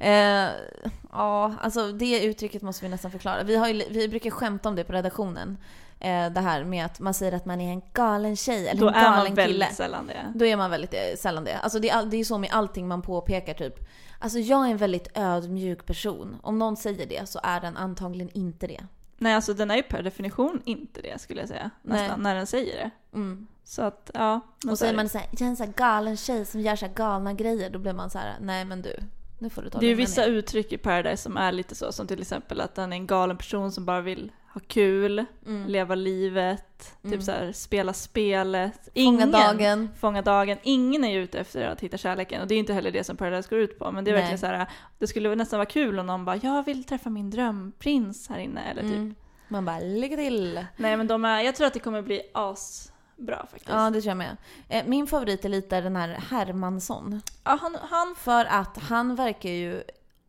[0.00, 0.50] eh,
[1.12, 3.42] ja, alltså det uttrycket måste vi nästan förklara.
[3.42, 5.58] Vi, har ju, vi brukar skämta om det på redaktionen.
[6.00, 8.88] Eh, det här med att man säger att man är en galen tjej eller Då
[8.88, 9.58] en är galen man kille.
[9.58, 10.32] väldigt sällan det.
[10.34, 11.58] Då är man väldigt eh, sällan det.
[11.58, 13.88] Alltså det är, det är så med allting man påpekar typ.
[14.18, 16.36] Alltså jag är en väldigt ödmjuk person.
[16.42, 18.80] Om någon säger det så är den antagligen inte det.
[19.18, 21.70] Nej, alltså den är ju per definition inte det skulle jag säga.
[21.82, 22.18] Nästan, Nej.
[22.18, 22.90] när den säger det.
[23.16, 23.46] Mm.
[23.64, 24.40] Så att, ja.
[24.70, 26.88] Och så är man så här, jag är en så galen tjej som gör så
[26.94, 27.70] galna grejer.
[27.70, 28.96] Då blir man så här, nej men du.
[29.38, 31.74] Nu får du ta Det är ju vissa ner." uttryck i Paradise som är lite
[31.74, 35.24] så, som till exempel att han är en galen person som bara vill ha kul,
[35.46, 35.66] Mm.
[35.68, 38.88] leva livet, typ så här, spela spelet.
[38.94, 39.88] Fånga dagen.
[40.00, 40.58] Fånga dagen.
[40.62, 43.16] Ingen är ju ute efter att hitta kärleken och det är inte heller det som
[43.16, 43.92] Paradise går ut på.
[43.92, 44.20] Men det är Nej.
[44.20, 44.66] verkligen så här,
[44.98, 48.60] det skulle nästan vara kul om någon bara “jag vill träffa min drömprins här inne”
[48.70, 48.92] eller typ.
[48.92, 49.14] Mm.
[49.48, 50.64] Man bara, lycka till.
[50.76, 52.22] Nej men de är, jag tror att det kommer bli
[53.18, 53.68] asbra faktiskt.
[53.68, 54.36] Ja, det tror jag med.
[54.68, 57.20] Eh, Min favorit är lite den här Hermansson.
[57.44, 59.82] Ja, han, han, För att han verkar ju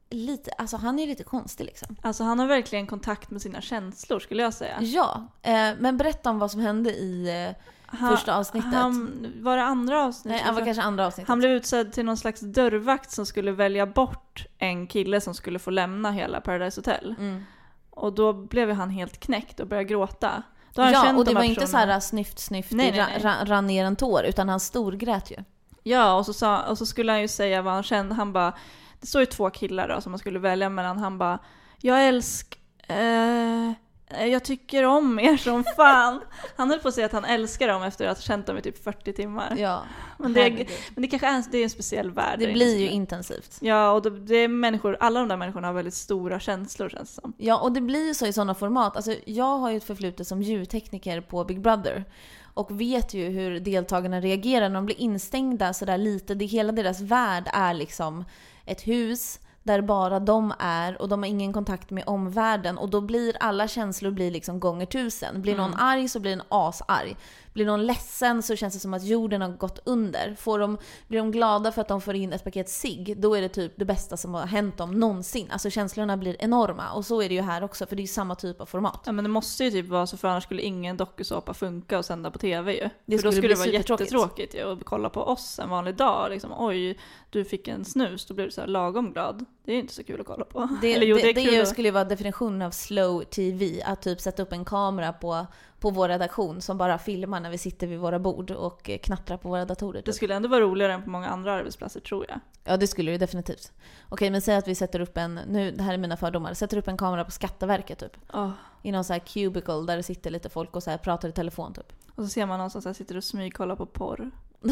[0.10, 1.96] lite, alltså han är lite konstig liksom.
[2.02, 4.78] alltså, han har verkligen kontakt med sina känslor skulle jag säga.
[4.82, 7.64] Ja, eh, men berätta om vad som hände i eh,
[7.98, 8.74] Han- första avsnittet.
[8.74, 10.42] Han, var det andra avsnittet?
[10.42, 11.28] Nej, det var kanske andra avsnittet.
[11.28, 15.60] Han blev utsedd till någon slags dörrvakt som skulle välja bort en kille som skulle
[15.60, 17.16] få lämna hela Paradise Hotel.
[17.20, 17.44] Mm.
[17.90, 20.44] Och då blev han helt knäckt och började gråta.
[20.76, 23.20] Ja, och det de var inte så här snyft snyft, Nej, nej, nej.
[23.24, 25.36] ra- rann ner en tår, utan han storgrät ju.
[25.84, 28.16] Ja, och så, sa, och så skulle han ju säga vad han kände.
[28.16, 28.54] Han bara,
[29.02, 30.98] det står ju två killar då som man skulle välja mellan.
[30.98, 31.40] Han bara,
[31.82, 33.72] jag älsk, eh, Eh,
[34.10, 36.22] Jag tycker om er som fan.
[36.56, 38.62] Han höll på att säga att han älskar dem efter att ha känt dem i
[38.62, 39.56] typ 40 timmar.
[39.58, 39.84] Ja,
[40.18, 40.68] men, det, herregud.
[40.96, 42.40] men det kanske är, det är en speciell värld.
[42.40, 43.58] Det blir ju intensivt.
[43.62, 47.16] Ja, och det, det är människor, alla de där människorna har väldigt stora känslor känns
[47.16, 47.34] det som.
[47.38, 48.96] Ja, och det blir ju så i sådana format.
[48.96, 52.06] Alltså, jag har ju ett förflutet som ljudtekniker på Big Brother.
[52.54, 56.36] Och vet ju hur deltagarna reagerar när de blir instängda sådär lite.
[56.36, 58.26] Det, hela deras värld är liksom
[58.66, 62.78] ett hus där bara de är och de har ingen kontakt med omvärlden.
[62.78, 65.42] Och då blir alla känslor blir liksom gånger tusen.
[65.42, 67.18] Blir någon arg så blir den asarg.
[67.54, 70.36] Blir någon ledsen så känns det som att jorden har gått under.
[70.36, 73.42] Får de, blir de glada för att de får in ett paket cigg, då är
[73.42, 75.48] det typ det bästa som har hänt dem någonsin.
[75.52, 76.92] Alltså känslorna blir enorma.
[76.92, 79.02] Och så är det ju här också, för det är ju samma typ av format.
[79.06, 82.06] Ja men det måste ju typ vara så för annars skulle ingen dokusåpa funka och
[82.06, 82.90] sända på TV ju.
[83.06, 85.70] Det för då skulle skulle bli det vara jättetråkigt ju att kolla på oss en
[85.70, 86.32] vanlig dag.
[86.32, 87.00] Liksom, Oj,
[87.30, 89.46] du fick en snus, då blir du så lagom glad.
[89.66, 90.70] Det är inte så kul att kolla på.
[90.82, 93.84] Det, Eller jo, det, det det, skulle ju vara definitionen av slow TV.
[93.86, 95.46] Att typ sätta upp en kamera på,
[95.80, 99.50] på vår redaktion som bara filmar när vi sitter vid våra bord och knattrar på
[99.50, 100.00] våra datorer.
[100.00, 100.16] Det Typ.
[100.16, 102.40] skulle ändå vara roligare än på många andra arbetsplatser tror jag.
[102.64, 103.72] Ja det skulle det definitivt.
[104.10, 106.78] Okej men säg att vi sätter upp en, nu det här är mina fördomar, sätter
[106.78, 108.18] upp en kamera på Skatteverket typ.
[108.34, 108.52] Åh.
[108.82, 111.32] I någon så här cubicle där det sitter lite folk och så här pratar i
[111.32, 111.94] telefon typ.
[112.16, 114.32] Och så ser man någon som så sitter och smygkollar på porr.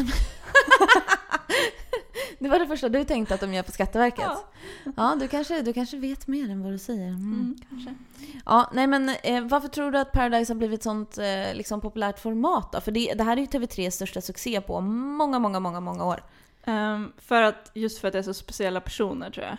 [2.38, 4.24] Det var det första du tänkte att de gör på Skatteverket?
[4.24, 4.44] Ja.
[4.96, 7.08] Ja, du, kanske, du kanske vet mer än vad du säger.
[7.08, 7.32] Mm.
[7.32, 7.94] Mm, kanske.
[8.46, 12.18] Ja, nej men eh, varför tror du att Paradise har blivit sånt eh, liksom populärt
[12.18, 12.80] format då?
[12.80, 16.22] För det, det här är ju TV3s största succé på många, många, många, många år.
[16.64, 19.56] Ehm, för att, just för att det är så speciella personer tror jag.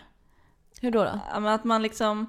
[0.81, 1.03] Hur då?
[1.03, 1.19] då?
[1.33, 2.27] Ja, men Att man liksom,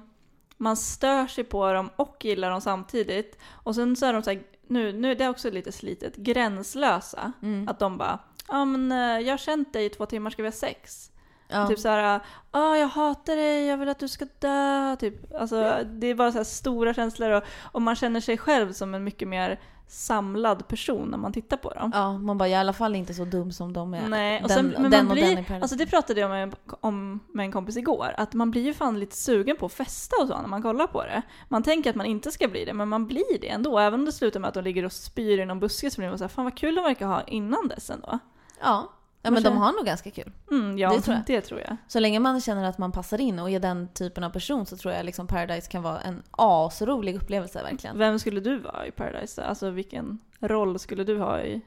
[0.57, 3.39] man stör sig på dem och gillar dem samtidigt.
[3.49, 7.31] Och sen så är de så här, nu, nu det är också lite slitet, gränslösa.
[7.41, 7.67] Mm.
[7.67, 10.47] Att de bara, ja men eh, jag har känt dig i två timmar, ska vi
[10.47, 11.11] ha sex?
[11.47, 11.67] Ja.
[11.67, 12.19] Typ såhär,
[12.51, 14.95] ja jag hatar dig, jag vill att du ska dö.
[14.99, 15.33] Typ.
[15.35, 19.03] Alltså, det är bara så stora känslor och, och man känner sig själv som en
[19.03, 21.91] mycket mer samlad person när man tittar på dem.
[21.93, 24.07] ja, man bara, jag är i alla fall inte så dum som de är.
[24.07, 25.61] Nej, och den, sen, men den man och den i blir, Paradise.
[25.61, 28.99] alltså det pratade jag med, om med en kompis igår, att man blir ju fan
[28.99, 31.21] lite sugen på att festa och så när man kollar på det.
[31.47, 33.79] Man tänker att man inte ska bli det, men man blir det ändå.
[33.79, 36.09] Även om det slutar med att de ligger och spyr i någon buske så blir
[36.09, 38.19] man såhär, fan vad kul de verkar ha innan dess ändå.
[38.61, 38.91] Ja,
[39.21, 40.31] ja men de har nog ganska kul.
[40.51, 41.77] Mm, ja, Det tror det tror jag.
[41.87, 44.77] Så länge man känner att man passar in och är den typen av person så
[44.77, 47.97] tror jag liksom Paradise kan vara en asrolig upplevelse verkligen.
[47.97, 49.43] Vem skulle du vara i Paradise?
[49.43, 51.61] Alltså vilken roll skulle du ha i?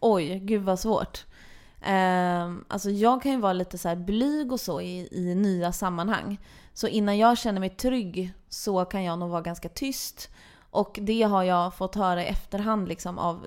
[0.00, 1.24] Oj, gud vad svårt.
[1.82, 5.72] Ehm, alltså jag kan ju vara lite så här blyg och så i, i nya
[5.72, 6.38] sammanhang.
[6.74, 10.30] Så innan jag känner mig trygg så kan jag nog vara ganska tyst.
[10.70, 13.46] Och det har jag fått höra i efterhand liksom av,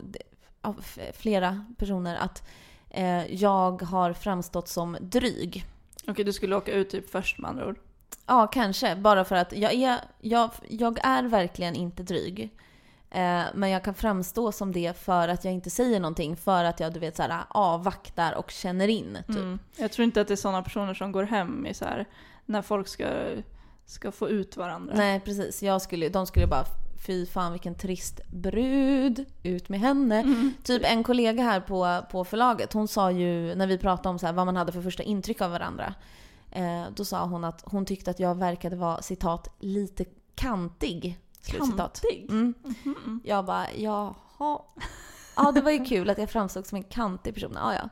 [0.66, 2.48] av flera personer att
[2.90, 5.66] eh, jag har framstått som dryg.
[6.08, 7.78] Okej, du skulle åka ut typ först med andra ord.
[8.26, 8.96] Ja, kanske.
[8.96, 12.52] Bara för att jag är, jag, jag är verkligen inte dryg.
[13.10, 16.36] Eh, men jag kan framstå som det för att jag inte säger någonting.
[16.36, 19.18] För att jag du vet, så här, avvaktar och känner in.
[19.28, 19.36] Typ.
[19.36, 19.60] Mm.
[19.78, 22.06] Jag tror inte att det är sådana personer som går hem i så här,
[22.46, 23.08] när folk ska,
[23.86, 24.94] ska få ut varandra.
[24.98, 25.64] Nej, precis.
[25.64, 26.66] Jag skulle, de skulle bara
[26.98, 30.20] Fy fan vilken trist brud, ut med henne.
[30.20, 30.54] Mm.
[30.64, 34.26] Typ en kollega här på, på förlaget, hon sa ju när vi pratade om så
[34.26, 35.94] här, vad man hade för första intryck av varandra.
[36.52, 40.06] Eh, då sa hon att hon tyckte att jag verkade vara citat lite
[40.36, 41.20] kantig.
[41.42, 42.02] Slutcitat.
[42.02, 42.30] Kantig?
[42.30, 42.54] Mm.
[43.24, 44.60] Jag bara, jaha.
[45.36, 47.52] Ja, det var ju kul att jag framstod som en kantig person.
[47.56, 47.90] Ja, ja.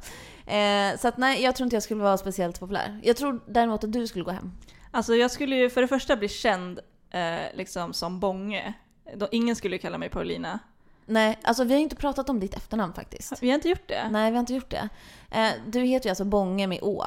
[0.54, 3.00] Eh, så att nej, jag tror inte jag skulle vara speciellt populär.
[3.04, 4.52] Jag tror däremot att du skulle gå hem.
[4.92, 8.74] Alltså jag skulle ju för det första bli känd eh, liksom som Bånge.
[9.16, 10.60] Då, ingen skulle kalla mig Paulina.
[11.06, 13.44] Nej, alltså vi har inte pratat om ditt efternamn faktiskt.
[13.44, 14.10] Vi har inte gjort det.
[14.12, 14.90] Nej, vi har inte gjort det.
[15.32, 17.06] Eh, du heter ju alltså Bånge med Å.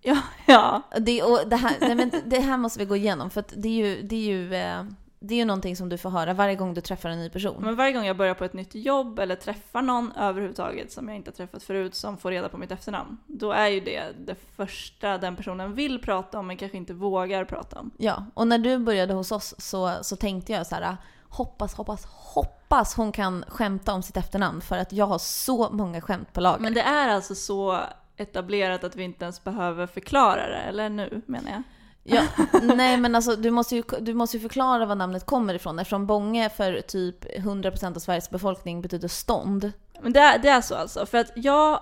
[0.00, 0.82] Ja, ja.
[0.98, 3.68] Det, och det, här, nej, men det här måste vi gå igenom för att det
[3.68, 4.84] är ju, det är ju, eh,
[5.20, 7.62] det är ju någonting som du får höra varje gång du träffar en ny person.
[7.62, 11.16] Men varje gång jag börjar på ett nytt jobb eller träffar någon överhuvudtaget som jag
[11.16, 13.18] inte har träffat förut som får reda på mitt efternamn.
[13.26, 17.44] Då är ju det det första den personen vill prata om men kanske inte vågar
[17.44, 17.90] prata om.
[17.96, 20.96] Ja, och när du började hos oss så, så tänkte jag så här,
[21.28, 26.00] hoppas, hoppas, hoppas hon kan skämta om sitt efternamn för att jag har så många
[26.00, 26.60] skämt på lager.
[26.60, 27.80] Men det är alltså så
[28.16, 31.62] etablerat att vi inte ens behöver förklara det, eller nu menar jag.
[32.10, 32.22] Ja,
[32.62, 36.06] nej men alltså du måste, ju, du måste ju förklara var namnet kommer ifrån eftersom
[36.06, 39.72] Bånge för typ 100% av Sveriges befolkning betyder stånd.
[40.00, 41.80] Men det är, det är så alltså, för att jag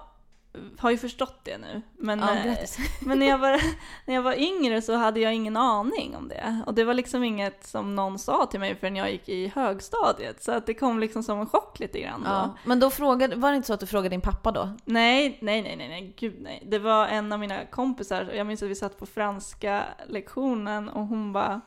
[0.78, 1.82] har ju förstått det nu.
[1.98, 2.58] Men, Ja, eh,
[3.00, 3.60] men när, jag var,
[4.06, 6.62] när jag var yngre så hade jag ingen aning om det.
[6.66, 10.42] Och det var liksom inget som någon sa till mig förrän jag gick i högstadiet.
[10.42, 12.30] Så att det kom liksom som en chock lite grann då.
[12.30, 14.68] Ja, men då frågade, var det inte så att du frågade din pappa då?
[14.84, 16.62] Nej, nej, nej, nej, nej, gud nej.
[16.66, 21.06] Det var en av mina kompisar, jag minns att vi satt på franska lektionen och
[21.06, 21.60] hon bara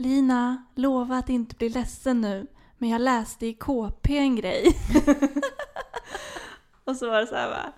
[0.00, 2.46] Lina, lova att inte bli ledsen nu.
[2.78, 4.64] Men jag läste i KP en grej.
[6.84, 7.72] och så var det så här va.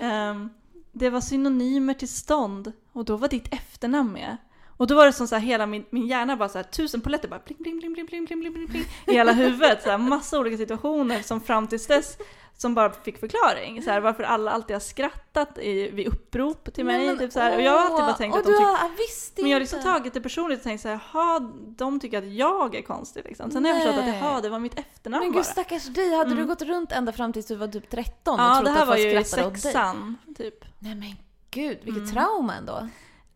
[0.00, 0.50] Um,
[0.92, 4.36] det var synonymer till stånd och då var ditt efternamn med.
[4.76, 7.00] Och då var det som så här hela min, min hjärna bara så här tusen
[7.00, 9.82] poletter bara pling pling pling pling pling pling pling pling i hela huvudet.
[9.82, 12.16] Så här, massa olika situationer som fram tills dess
[12.64, 13.82] som bara fick förklaring.
[13.82, 17.06] Så här, varför alla alltid har skrattat i, vid upprop till mig.
[17.06, 17.56] Men, typ så här.
[17.56, 20.20] Och jag har alltid bara tänkt att de tycker men jag har liksom tagit det
[20.20, 21.40] personligt och tänkt såhär, jaha,
[21.76, 23.50] de tycker att jag är konstig liksom.
[23.50, 25.38] Sen har jag förstått att jaha, det var mitt efternamn Men bara.
[25.38, 28.46] gud stackars dig, hade du gått runt ända fram tills du var typ 13 och
[28.46, 29.62] ja, trott det här att var folk ju i skrattade åt dig?
[29.62, 30.64] sexan, typ.
[30.78, 31.14] Nej men
[31.50, 32.12] gud, vilket Mm.
[32.14, 32.88] trauma ändå.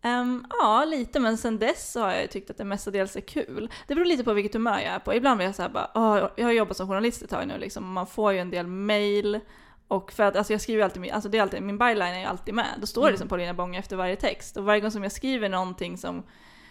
[0.03, 3.70] Ehm, ja, lite, men sen dess så har jag tyckt att det mestadels är kul.
[3.86, 5.14] Det beror lite på vilket humör jag är på.
[5.14, 7.92] Ibland blir jag såhär bara, åh, jag har jobbat som journalist ett tag nu liksom,
[7.92, 9.40] man får ju en del mail.
[9.88, 12.24] Och för att alltså jag skriver alltid, alltså det är alltid, min byline är ju
[12.24, 12.74] alltid med.
[12.80, 14.57] Då står det liksom Paulina Bånge efter varje text.
[14.57, 16.22] Och varje gång som jag skriver någonting som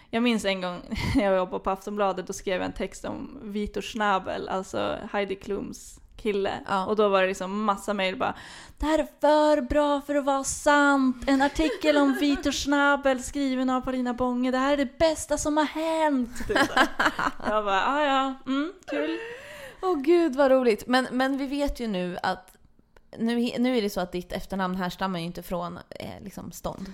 [0.09, 0.81] jag minns en gång
[1.15, 5.35] när jag jobbade på Aftonbladet, då skrev jag en text om Vitor Schnabel, alltså Heidi
[5.35, 6.59] Klums kille.
[6.67, 6.85] Ja.
[6.85, 8.35] Och då var det liksom massa mejl bara
[8.77, 11.23] Det här är för bra för att vara sant!
[11.27, 15.57] En artikel om Vitor Schnabel skriven av Paulina Bånge, det här är det bästa som
[15.57, 16.47] har hänt!
[16.47, 16.57] Typ
[17.49, 19.17] jag bara, ah, ja, mm, kul.
[19.81, 20.87] Åh gud vad roligt.
[20.87, 22.57] Men, men vi vet ju nu att
[23.17, 26.93] nu, nu är det så att ditt efternamn härstammar ju inte från eh, liksom stånd.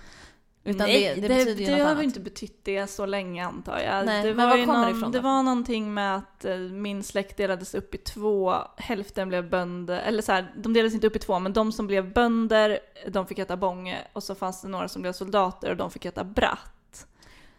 [0.66, 1.98] Utan Nej, det, det, det något har annat.
[1.98, 4.06] väl inte betytt det så länge antar jag.
[4.06, 5.24] Nej, det men var kommer det någon, ifrån Det då?
[5.24, 10.22] var någonting med att eh, min släkt delades upp i två, hälften blev bönder, eller
[10.22, 13.40] så här, de delades inte upp i två, men de som blev bönder, de fick
[13.40, 17.08] heta Bånge, och så fanns det några som blev soldater och de fick heta Bratt.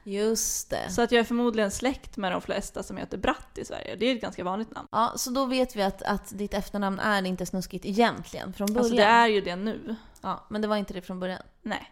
[0.07, 0.91] Just det.
[0.91, 3.97] Så att jag är förmodligen släkt med de flesta som heter Bratt i Sverige.
[3.97, 4.89] Det är ett ganska vanligt namn.
[4.93, 8.79] Ja, så då vet vi att, att ditt efternamn är inte snuskigt egentligen från början.
[8.79, 9.97] Alltså det är ju det nu.
[10.21, 11.43] Ja, men det var inte det från början.
[11.63, 11.91] Nej.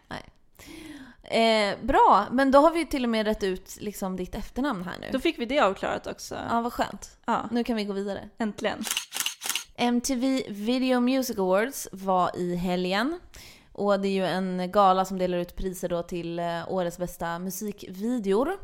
[1.33, 4.95] Eh, bra, men då har vi till och med rätt ut liksom ditt efternamn här
[5.01, 5.07] nu.
[5.11, 6.35] Då fick vi det avklarat också.
[6.49, 7.17] Ja, vad skönt.
[7.25, 8.29] Ja, Nu kan vi gå vidare.
[8.37, 8.83] äntligen.
[9.75, 13.19] MTV Video Music Awards var i helgen.
[13.71, 17.39] Och det är ju en gala som delar ut priser då till eh, årets bästa
[17.39, 18.57] musikvideor.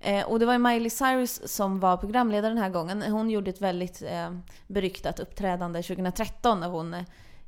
[0.00, 3.02] Eh, och det var ju Miley Cyrus som var programledare den här gången.
[3.02, 4.30] Hon gjorde ett väldigt eh,
[4.66, 7.02] beryktat uppträdande 2013 när hon eh,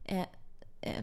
[0.05, 0.25] eh,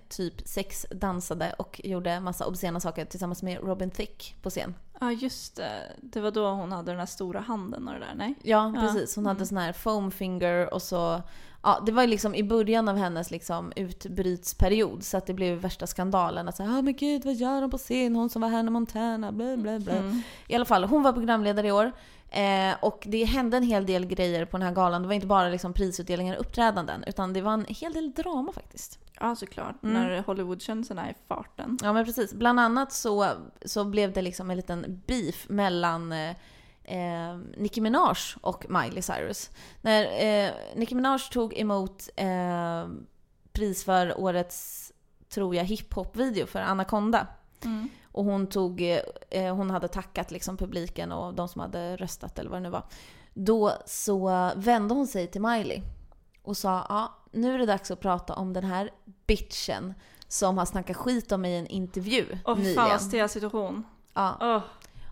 [0.09, 4.75] typ sex dansade och gjorde massa obscena saker tillsammans med Robin Thicke på scen.
[4.99, 5.71] Ja, just det.
[6.01, 8.35] Det var då hon hade den här stora handen och det där, nej?
[8.43, 8.81] Ja, Ja.
[8.81, 9.15] precis.
[9.15, 11.21] Hon hade sån här foam finger och så...
[11.63, 15.87] Ja, det var liksom i början av hennes liksom utbrytsperiod så att det blev värsta
[15.87, 16.47] skandalen.
[16.47, 18.15] Att säga, ah, men gud vad gör hon på scen?
[18.15, 19.93] Hon som var Hannah Montana, bla bla bla.
[19.93, 20.21] Mm.
[20.47, 21.91] I alla fall, hon var programledare i år.
[22.29, 25.01] Eh, och det hände en hel del grejer på den här galan.
[25.01, 28.51] Det var inte bara liksom prisutdelningar och uppträdanden utan det var en hel del drama
[28.51, 28.99] faktiskt.
[29.21, 29.83] Ja, såklart.
[29.83, 29.93] Mm.
[29.93, 31.77] När Hollywoodkändisarna är i farten.
[31.81, 32.33] Ja men precis.
[32.33, 33.27] Bland annat så,
[33.65, 36.35] så blev det liksom en liten beef mellan eh,
[36.83, 39.49] eh, Nicki Minaj och Miley Cyrus.
[39.81, 42.87] När eh, Nicki Minaj tog emot eh,
[43.51, 44.91] pris för årets,
[45.29, 47.27] tror jag, hiphop-video för Anaconda.
[47.63, 47.89] Mm.
[48.11, 48.81] Och hon, tog,
[49.29, 52.69] eh, hon hade tackat liksom publiken och de som hade röstat eller vad det nu
[52.69, 52.83] var.
[53.33, 55.81] Då så vände hon sig till Miley
[56.43, 58.89] och sa ja, nu är det dags att prata om den här
[59.27, 59.93] bitchen
[60.27, 62.75] som har snackat skit om mig i en intervju Åh fy nyligen.
[62.75, 63.83] fan vad stel situation.
[64.13, 64.37] Ja.
[64.41, 64.61] Åh.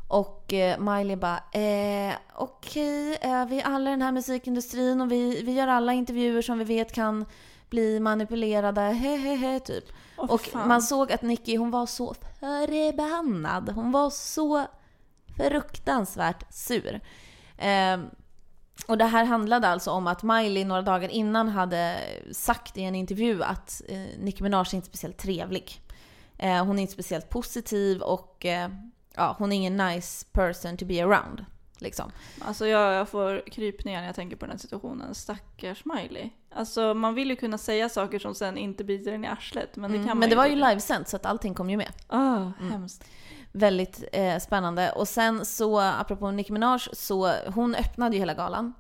[0.08, 5.12] Och eh, Miley bara, eh, okej, eh, vi är alla i den här musikindustrin och
[5.12, 7.26] vi, vi gör alla intervjuer som vi vet kan
[7.70, 9.84] bli manipulerade, hehehe typ.
[10.18, 10.68] Åh, och fan.
[10.68, 13.70] man såg att Nicki, hon var så förbannad.
[13.70, 14.66] Hon var så
[15.38, 17.02] fruktansvärt sur.
[17.58, 17.98] Eh,
[18.88, 22.00] och det här handlade alltså om att Miley några dagar innan hade
[22.32, 25.82] sagt i en intervju att eh, Nicki Minaj är inte speciellt trevlig.
[26.38, 28.70] Eh, hon är inte speciellt positiv och eh,
[29.16, 31.46] ja, hon är ingen nice person to be around.
[31.82, 32.12] Liksom.
[32.42, 35.16] Alltså jag, jag får krypningar när jag tänker på den här situationen.
[35.16, 36.30] Stackars Miley.
[36.56, 39.76] Alltså man vill ju kunna säga saker som sen inte biter en i arslet.
[39.76, 40.08] Men det kan Mm.
[40.08, 41.92] man Men det var ju livesänt så att allting kom ju med.
[42.10, 43.04] Åh, hemskt.
[43.52, 44.92] Väldigt eh, spännande.
[44.92, 48.74] Och sen så, apropå Nicki Minaj, så hon öppnade ju hela galan.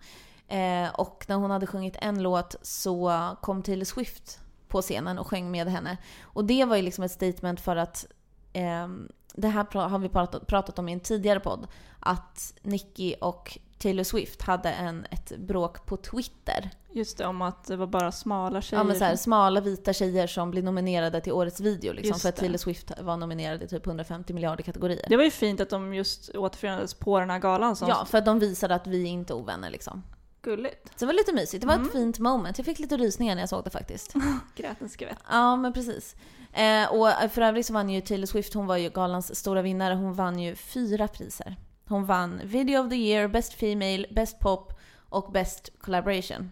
[0.48, 5.28] Eh, och när hon hade sjungit en låt så kom Taylor Swift på scenen och
[5.28, 5.98] sjöng med henne.
[6.22, 8.06] Och det var ju liksom ett statement för att
[8.54, 8.88] eh,
[9.34, 11.68] det här har vi pratat, pratat om i en tidigare podd.
[12.00, 16.70] Att Nicki och Taylor Swift hade en, ett bråk på Twitter.
[16.92, 18.80] Just det, om att det var bara smala tjejer.
[18.80, 22.08] Ja men så här, smala vita tjejer som blir nominerade till årets video liksom.
[22.10, 22.36] Just För att.
[22.36, 25.06] Taylor Swift var nominerad i typ 150 miljarder kategorier.
[25.10, 27.76] Det var ju fint att de just återförenades på den här galan.
[27.76, 30.04] Som Ja, för att de visade att vi inte är ovänner liksom.
[30.42, 30.88] Gulligt.
[30.90, 31.62] Så det var lite mysigt.
[31.62, 31.86] Det var Mm.
[31.88, 32.58] ett fint moment.
[32.58, 34.14] Jag fick lite rysningar när jag såg det faktiskt.
[34.56, 35.18] Grät en skvätt.
[35.30, 36.16] Ja, men precis.
[36.54, 39.94] Eh, och för övrigt så vann ju Taylor Swift, hon var ju galans stora vinnare.
[39.94, 41.56] Hon vann ju fyra priser.
[41.90, 44.74] Hon vann Video of the Year, Best Female, Best Pop
[45.10, 46.52] och Best Collaboration.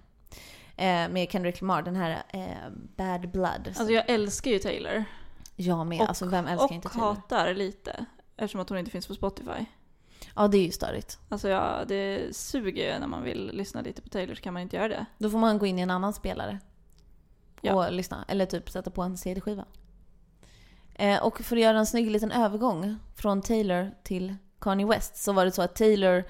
[0.76, 3.68] Eh, med Kendrick Lamar, den här eh, Bad Blood.
[3.68, 5.04] Alltså jag älskar ju Taylor.
[5.56, 7.06] jag med, alltså vem älskar och inte Taylor?
[7.08, 8.06] hatar lite.
[8.38, 9.66] Eftersom att hon inte finns på Spotify.
[10.36, 11.20] Ja, det är ju störigt.
[11.30, 14.62] Alltså ja, det suger ju när man vill lyssna lite på Taylor så kan man
[14.62, 15.06] inte göra det.
[15.18, 16.60] Då får man gå in i en annan spelare
[17.62, 17.74] Ja.
[17.88, 18.26] och lyssna.
[18.28, 19.66] Eller typ sätta på en CD-skiva.
[20.96, 25.34] Eh, och för att göra en snygg liten övergång från Taylor till Kanye West så
[25.34, 26.24] var det så att Taylor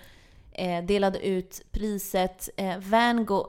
[0.52, 3.48] eh, delade ut priset eh, Vanguard,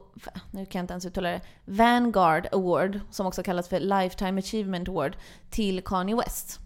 [0.51, 4.89] nu kan jag inte ens uttala det, Vanguard Award, som också kallas för Lifetime Achievement
[4.89, 5.16] Award,
[5.51, 6.61] till Kanye West.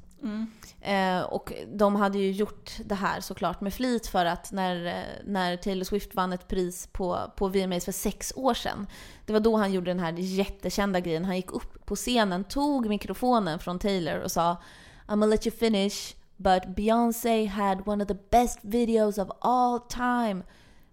[0.81, 5.05] Eh, och de hade ju gjort det här såklart med flit för att när, eh,
[5.25, 8.87] när Taylor Swift vann ett pris på, på VMAs för sex år sedan,
[9.27, 11.25] det var då han gjorde den här jättekända grejen.
[11.25, 14.57] Han gick upp på scenen, tog mikrofonen från Taylor och sa
[15.07, 19.81] I'm gonna let you finish, but Beyoncé had one of the best videos of all
[19.81, 20.43] time.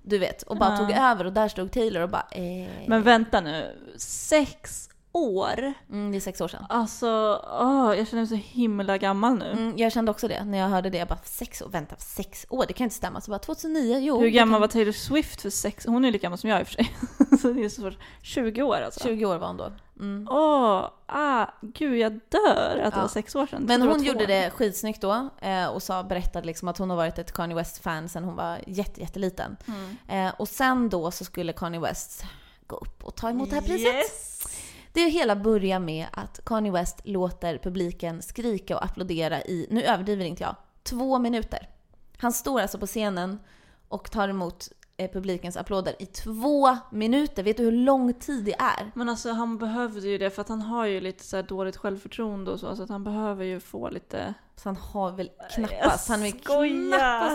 [0.01, 0.77] Du vet, och bara Ja.
[0.77, 5.73] tog över och där stod Taylor och bara eh, Men vänta nu, sex år?
[5.89, 6.65] mm, det är sex år sedan.
[6.69, 7.07] Alltså,
[7.59, 9.51] åh, jag känner mig så himla gammal nu.
[9.51, 10.97] Mm, jag kände också det när jag hörde det.
[10.97, 11.69] Jag bara, sex år?
[11.69, 12.65] Vänta, sex år?
[12.67, 13.21] Det kan inte stämma.
[13.21, 13.97] Så bara, 2009?
[13.99, 14.19] Jo.
[14.19, 15.85] Hur gammal kan- var Taylor Swift för sex?
[15.85, 16.91] Hon är lika gammal som jag i och för sig.
[17.41, 17.97] så det är så svårt.
[18.21, 18.99] 20 år alltså.
[19.03, 19.71] 20 år var hon då.
[19.99, 20.27] Mm.
[20.31, 23.01] Åh, ah, gud jag dör att det Ja.
[23.01, 23.63] var sex år sedan.
[23.67, 27.19] Men hon gjorde det skitsnyggt då eh, och sa, berättade liksom att hon har varit
[27.19, 29.57] ett Kanye West-fan sedan hon var jätte, jätteliten.
[29.67, 30.27] Mm.
[30.27, 32.23] Eh, och sen då så skulle Kanye West
[32.67, 33.93] gå upp och ta emot det här priset.
[33.95, 34.38] Yes!
[34.93, 40.25] Det hela börjar med att Kanye West låter publiken skrika och applådera i, nu överdriver
[40.25, 41.69] inte jag, två minuter.
[42.17, 43.39] Han står alltså på scenen
[43.87, 44.69] och tar emot
[45.07, 47.43] publikens applåder i två minuter.
[47.43, 48.91] Vet du hur lång tid det är?
[48.93, 52.51] Men alltså han behövde ju det för att han har ju lite så dåligt självförtroende
[52.51, 52.75] och så.
[52.75, 54.33] Så att han behöver ju få lite...
[54.55, 57.31] Så han har väl knappast, han är skojar!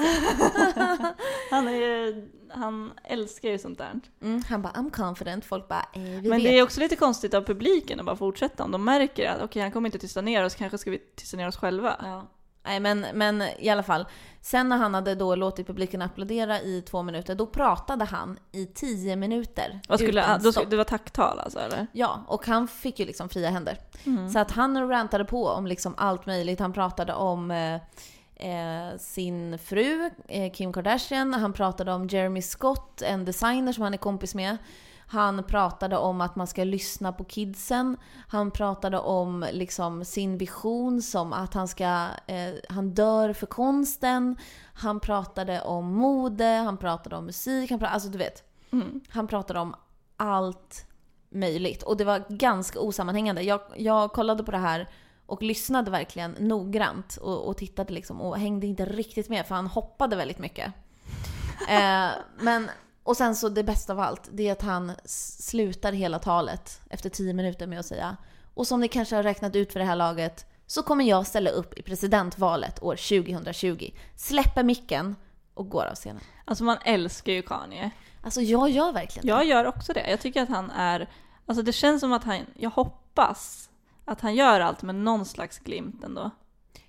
[1.51, 4.01] han, är ju, han älskar ju sånt där.
[4.23, 6.43] Mm, han bara I'm confident, folk bara eh, vi Men vet.
[6.43, 8.65] det är också lite konstigt av publiken att bara fortsätta.
[8.65, 11.37] Om de märker att okej, han kommer inte tysta ner oss, kanske ska vi tysta
[11.37, 11.97] ner oss själva.
[12.03, 12.27] Ja.
[12.65, 14.07] Nej men, men i alla fall.
[14.41, 18.67] Sen när han hade då låtit publiken applådera i två minuter, då pratade han i
[18.67, 19.81] tio minuter.
[19.89, 20.71] Vad skulle, utan då, stopp.
[20.71, 21.87] det var tacktal alltså eller?
[21.93, 23.79] Ja, och han fick ju liksom fria händer.
[24.05, 24.29] Mm.
[24.31, 26.61] Så att han rantade på om liksom allt möjligt.
[26.61, 27.75] Han pratade om eh,
[28.37, 31.35] eh, sin fru, eh, Kim Kardashian.
[31.35, 34.57] Han pratade om Jeremy Scott, en designer som han är kompis med.
[35.15, 37.97] Han pratade om att man ska lyssna på kidsen.
[38.29, 44.37] Han pratade om liksom sin vision som att han ska, eh, han dör för konsten.
[44.75, 48.45] Han pratade om mode, han pratade om musik, han pratade, alltså du vet.
[49.09, 49.75] Han pratade om
[50.17, 50.87] allt
[51.31, 51.83] möjligt.
[51.83, 53.43] Och det var ganska osammanhängande.
[53.43, 54.89] Jag, jag kollade på det här
[55.27, 59.67] och lyssnade verkligen noggrant och, och tittade liksom och hängde inte riktigt med för han
[59.67, 60.73] hoppade väldigt mycket.
[61.69, 62.71] Eh, men,
[63.05, 67.11] och sen så det bästa av allt, det är att han slutar hela talet efter
[67.11, 68.17] tio minuter med att säga
[68.55, 71.51] och som ni kanske har räknat ut för det här laget så kommer jag ställa
[71.51, 73.91] upp i presidentvalet år 2020.
[74.17, 75.17] Släpper micken
[75.55, 76.23] och går av scenen.
[76.45, 77.91] Alltså man älskar ju Kanye.
[78.23, 79.33] Alltså jag gör verkligen det.
[79.33, 80.11] Jag gör också det.
[80.11, 81.09] Jag tycker att han är,
[81.47, 83.71] alltså det känns som att han, jag hoppas
[84.05, 86.31] att han gör allt med någon slags glimt ändå.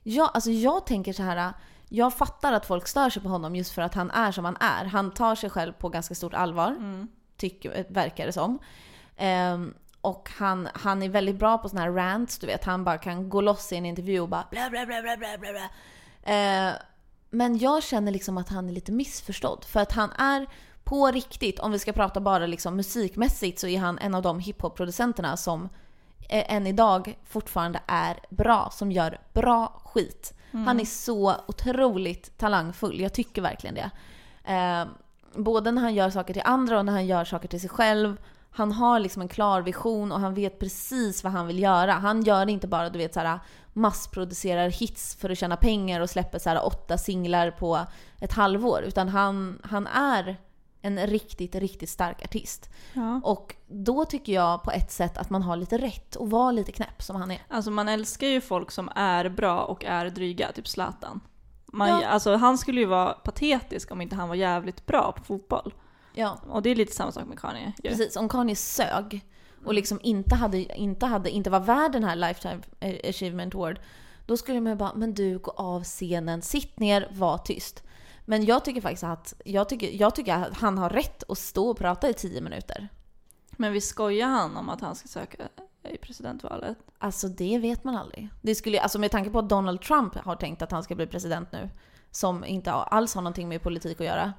[0.04, 1.54] Ja, alltså jag tänker så här.
[1.90, 4.58] Jag fattar att folk stör sig på honom just för att han är som han
[4.60, 4.86] är.
[4.86, 6.76] Han tar sig själv på ganska stort allvar,
[7.38, 8.60] tycker, verkar det som.
[9.18, 12.64] Ehm, och han, han är väldigt bra på såna här rants, du vet.
[12.64, 15.38] Han bara kan gå loss i en intervju och bara bla bla bla bla bla
[15.38, 15.70] bla.
[16.34, 16.74] Eh,
[17.30, 19.66] men jag känner liksom att han är lite missförstådd.
[19.66, 20.48] För att han är
[20.84, 24.40] på riktigt, om vi ska prata bara liksom musikmässigt, så är han en av de
[24.40, 25.70] hiphop-producenterna som
[26.30, 30.34] eh, än idag fortfarande är bra, som gör bra skit.
[30.64, 33.92] Han är så otroligt talangfull, jag tycker verkligen det.
[34.54, 34.86] Eh,
[35.36, 38.18] både när han gör saker till andra och när han gör saker till sig själv.
[38.52, 41.94] Han har liksom en klar vision och han vet precis vad han vill göra.
[41.94, 43.40] Han gör inte bara du vet så här
[43.74, 47.80] massproducerar hits för att tjäna pengar och släpper så här åtta singlar på
[48.20, 48.82] ett halvår.
[48.82, 50.38] Utan han, han är
[50.86, 52.70] en riktigt, riktigt stark artist.
[52.94, 53.22] Ja.
[53.24, 56.72] Och då tycker jag på ett sätt att man har lite rätt att vara lite
[56.72, 57.42] knäpp som han är.
[57.48, 61.22] Alltså man älskar ju folk som är bra och är dryga, typ Zlatan.
[61.66, 62.06] Man, Ja.
[62.08, 65.74] Alltså han skulle ju vara patetisk om inte han var jävligt bra på fotboll.
[66.14, 67.74] Ja, Och det är lite samma sak med Kanye.
[67.84, 67.90] ju.
[67.90, 68.16] precis.
[68.16, 69.26] Om Kanye sög
[69.66, 72.62] och liksom inte, hade, inte, hade, inte var värd den här Lifetime
[73.10, 73.80] Achievement Award,
[74.26, 77.84] då skulle man ju bara, men du, gå av scenen, sitt ner, var tyst.
[78.26, 81.70] Men jag tycker faktiskt att, jag tycker, jag tycker att han har rätt att stå
[81.70, 82.90] och prata i tio minuter.
[83.52, 85.38] Men vi skojar han om att han ska söka
[85.90, 86.78] i presidentvalet?
[86.98, 88.30] Alltså det vet man aldrig.
[88.42, 91.08] Det skulle, alltså med tanke på att Donald Trump har tänkt att han ska bli
[91.08, 91.70] president nu,
[92.12, 94.34] som inte alls har någonting med politik att göra.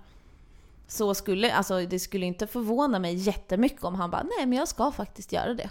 [0.87, 4.69] Så skulle, alltså det skulle inte förvåna mig jättemycket om han bara nej men jag
[4.69, 5.71] ska faktiskt göra det.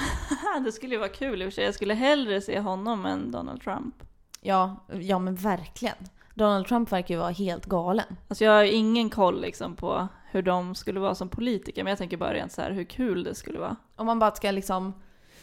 [0.64, 1.64] det skulle ju vara kul i och för sig.
[1.64, 3.94] Jag skulle hellre se honom än Donald Trump.
[4.40, 5.96] Ja, ja men verkligen.
[6.34, 8.16] Donald Trump verkar ju vara helt galen.
[8.28, 11.98] Alltså jag har ingen koll liksom på hur de skulle vara som politiker, men jag
[11.98, 13.76] tänker bara rent så här hur kul det skulle vara.
[13.96, 14.92] Om man bara ska liksom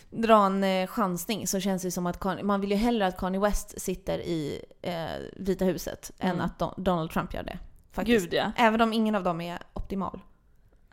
[0.10, 3.18] dra en eh, chansning så känns det som att Kanye, man vill ju hellre att
[3.18, 4.94] Kanye West sitter i eh,
[5.36, 6.36] Vita huset Mm.
[6.36, 7.58] än att Don, Donald Trump gör det.
[7.92, 8.26] Faktiskt.
[8.26, 8.52] Gud ja.
[8.58, 10.20] Även om ingen av dem är optimal.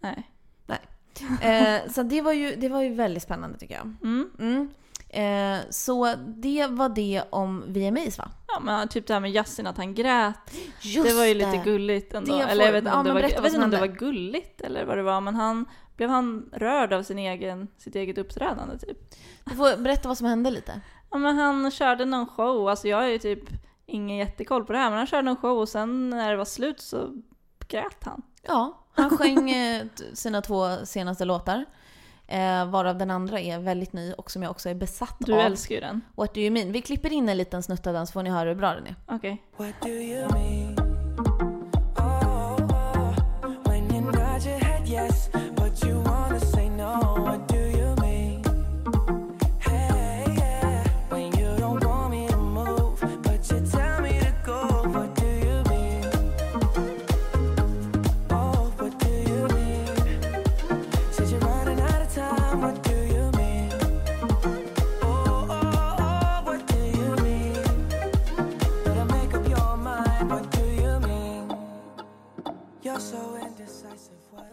[0.01, 0.29] Nej.
[1.43, 3.95] Eh, så det var, ju, det var ju väldigt spännande tycker jag.
[4.03, 4.31] Mm.
[4.39, 4.69] Mm.
[5.11, 8.29] Eh, så det var det om VMAs va?
[8.49, 10.35] Ja men typ det här med Yasin att han grät.
[10.81, 12.33] Just det var ju lite gulligt ändå.
[12.33, 14.61] Får- eller jag vet inte ja, om, det var, jag vet om det var gulligt
[14.61, 18.79] eller vad det var, men han blev han rörd av sin egen, sitt eget uppträdande
[18.79, 19.15] typ.
[19.45, 20.81] Du får berätta vad som hände lite.
[21.11, 23.45] Ja men han körde någon show, alltså jag är ju typ
[23.87, 26.45] ingen jättekoll på det här, men han körde någon show och sen när det var
[26.45, 27.23] slut så
[27.69, 28.23] grät han.
[28.43, 31.65] Ja, han sjöng eh, sina två senaste låtar.
[32.31, 35.39] Eh, varav den andra är väldigt ny och som jag också är besatt Du av.
[35.41, 36.01] älskar ju den.
[36.15, 36.73] What do you mean?
[36.73, 38.87] Vi klipper in en liten snutt av den så får ni höra hur bra den
[38.87, 38.95] är.
[39.07, 39.43] Okej.
[39.57, 39.75] What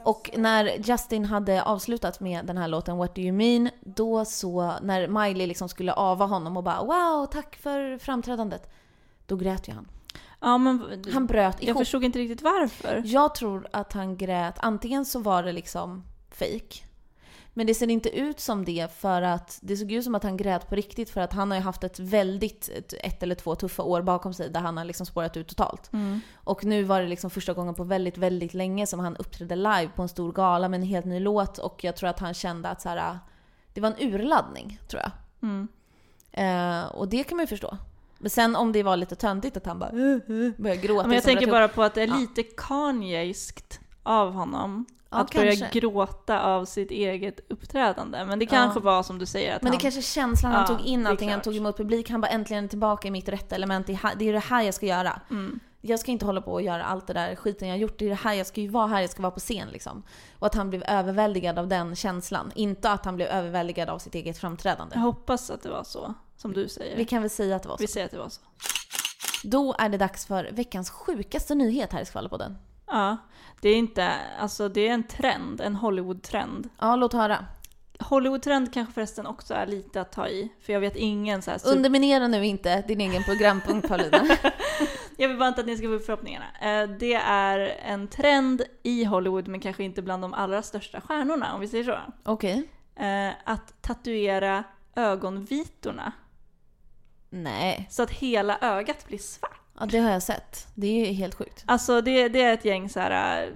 [0.05, 3.69] Och när Justin hade avslutat med den här låten What do you mean?
[3.81, 8.71] Då så, när Miley liksom skulle ava honom och bara wow, tack för framträdandet.
[9.25, 9.87] Då grät ju han.
[10.39, 11.77] Ja men Han bröt jag ihop.
[11.77, 13.01] förstod inte riktigt varför.
[13.05, 16.83] Jag tror att han grät, antingen så var det liksom fake.
[17.57, 20.37] Men det ser inte ut som det för att det såg ut som att han
[20.37, 23.55] grät på riktigt för att han har ju haft ett väldigt, ett, ett eller två
[23.55, 25.91] tuffa år bakom sig där han har liksom spårat ut totalt.
[26.35, 29.89] Och nu var det liksom första gången på väldigt, väldigt länge som han uppträdde live
[29.95, 32.69] på en stor gala med en helt ny låt och jag tror att han kände
[32.69, 33.19] att så här,
[33.73, 35.11] det var en urladdning, tror jag.
[35.41, 35.67] Mm.
[36.31, 37.77] Eh, och det kan man ju förstå.
[38.17, 41.03] Men sen om det var lite töntigt att han bara uh, uh, började gråta.
[41.03, 42.15] Ja, men jag tänker bara på att det är Ja.
[42.15, 44.85] lite Kanyeskt av honom.
[45.15, 45.79] Ja, att börja kanske.
[45.79, 48.25] gråta av sitt eget uppträdande.
[48.25, 49.81] Men det kanske var som du säger att Men det han...
[49.81, 52.69] kanske är känslan han Ja, tog in allting, han tog emot publik, han bara äntligen
[52.69, 55.21] tillbaka i mitt rätta element, det är här- det är det här jag ska göra.
[55.29, 55.59] Mm.
[55.81, 58.05] Jag ska inte hålla på och göra allt det där skiten jag har gjort, det
[58.05, 60.03] är det här jag ska ju vara här, jag ska vara på scen liksom.
[60.39, 64.15] Och att han blev överväldigad av den känslan, inte att han blev överväldigad av sitt
[64.15, 64.95] eget framträdande.
[64.95, 66.97] Jag hoppas att det var så, som du säger.
[66.97, 67.81] Vi kan väl säga att det var så.
[67.81, 68.41] Vi säger att det var så.
[69.43, 72.57] Då är det dags för veckans sjukaste nyhet här i Skvallerpodden.
[72.87, 73.17] Ja,
[73.61, 76.69] det är inte, alltså det är en trend, en Hollywood-trend.
[76.79, 77.45] Ja, låt höra.
[77.99, 81.57] Hollywood-trend kanske förresten också är lite att ta i, för jag vet ingen så här
[81.57, 81.75] super...
[81.75, 84.23] Underminera nu inte din egen programpunkt Paulina.
[85.17, 86.45] Jag vill bara inte att ni ska få upp förhoppningarna.
[86.61, 91.53] Eh, Det är en trend i Hollywood, men kanske inte bland de allra största stjärnorna,
[91.53, 91.97] om vi säger så.
[92.23, 92.69] Okej.
[92.95, 94.63] Eh, Att tatuera
[94.95, 96.11] ögonvitorna
[97.29, 99.64] Nej, så att hela ögat blir svart.
[99.79, 100.67] Ja, det har jag sett.
[100.75, 101.63] Det är ju helt sjukt.
[101.65, 103.49] Alltså det, det är ett gäng så här eh,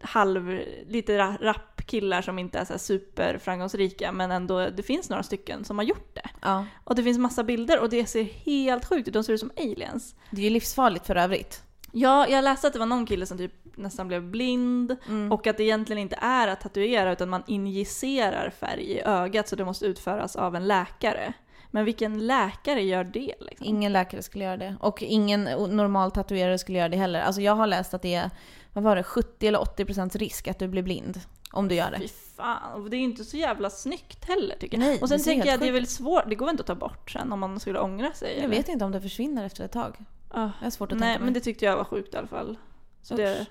[0.00, 5.64] halv, lite ra- rappkillar som inte är så superframgångsrika men ändå, det finns några stycken
[5.64, 6.28] som har gjort det.
[6.42, 6.66] Ja.
[6.84, 9.50] Och det finns massa bilder och det ser helt sjukt ut, de ser ut som
[9.56, 10.14] aliens.
[10.30, 11.62] Det är ju livsfarligt för övrigt.
[11.92, 14.96] Ja, jag läste att det var någon kille som typ nästan blev blind
[15.30, 19.56] och att det egentligen inte är att tatuera utan man injicerar färg i ögat så
[19.56, 21.32] det måste utföras av en läkare.
[21.74, 23.66] Men vilken läkare gör det liksom?
[23.66, 24.76] Ingen läkare skulle göra det.
[24.80, 25.44] Och ingen
[25.76, 27.20] normal tatuerare skulle göra det heller.
[27.20, 28.30] Alltså jag har läst att det är,
[28.72, 31.20] vad var det, 70 eller 80 procents risk att du blir blind.
[31.52, 31.98] Om du gör det.
[31.98, 34.86] Fy fan, det är ju inte så jävla snyggt heller tycker jag.
[34.86, 36.66] Nej, och sen tänker jag att det är väl svårt, det går väl inte att
[36.66, 38.28] ta bort sen om man skulle ångra sig?
[38.34, 38.56] Jag eller?
[38.56, 39.96] vet inte om det försvinner efter ett tag.
[40.30, 42.56] Ah, Jag har svårt att Nej, men det tyckte jag var sjukt i alla fall.
[43.02, 43.20] Så Usch.
[43.20, 43.46] det,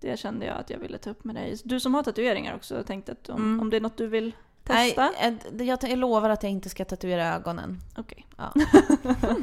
[0.00, 1.56] det kände jag att jag ville ta upp med dig.
[1.64, 3.60] Du som har tatueringar också, jag tänkte att om, Mm.
[3.60, 4.32] om det är något du vill
[4.64, 5.10] testa?
[5.20, 7.78] Nej, eh, jag, jag lovar att jag inte ska tatuera ögonen.
[7.96, 8.26] Okej.
[8.36, 8.52] Ja.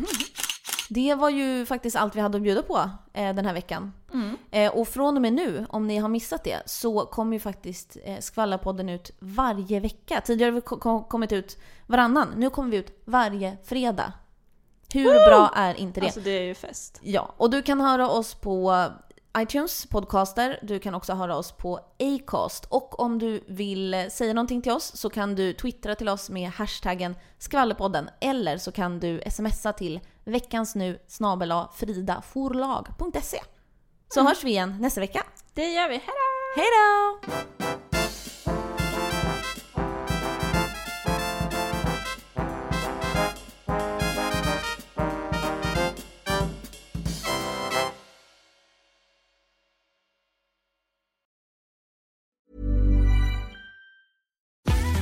[0.92, 3.94] Det var ju faktiskt allt vi hade att bjuda på eh, den här veckan.
[4.14, 4.38] Mm.
[4.52, 7.98] Eh, och från och med nu, om ni har missat det, så kommer ju faktiskt
[8.04, 10.22] eh, Skvallarpodden ut varje vecka.
[10.22, 11.58] Tidigare har vi ko- ko- kommit ut
[11.88, 12.28] varannan.
[12.38, 14.14] Nu kommer vi ut varje fredag.
[14.94, 16.06] Hur bra är inte det?
[16.06, 17.00] Alltså det är ju fest.
[17.04, 18.86] Ja, och du kan höra oss på
[19.38, 20.60] iTunes, podcaster.
[20.62, 22.66] Du kan också höra oss på Acast.
[22.66, 26.30] Och om du vill eh, säga någonting till oss så kan du twittra till oss
[26.30, 28.10] med hashtaggen skvallerpodden.
[28.22, 33.40] Eller så kan du smsa till veckansnu snabel fridaforlag.se.
[34.14, 35.24] Så hörs vi igen nästa vecka.
[35.54, 35.96] Det gör vi.
[36.56, 37.20] Hejdå!
[37.66, 37.89] Hej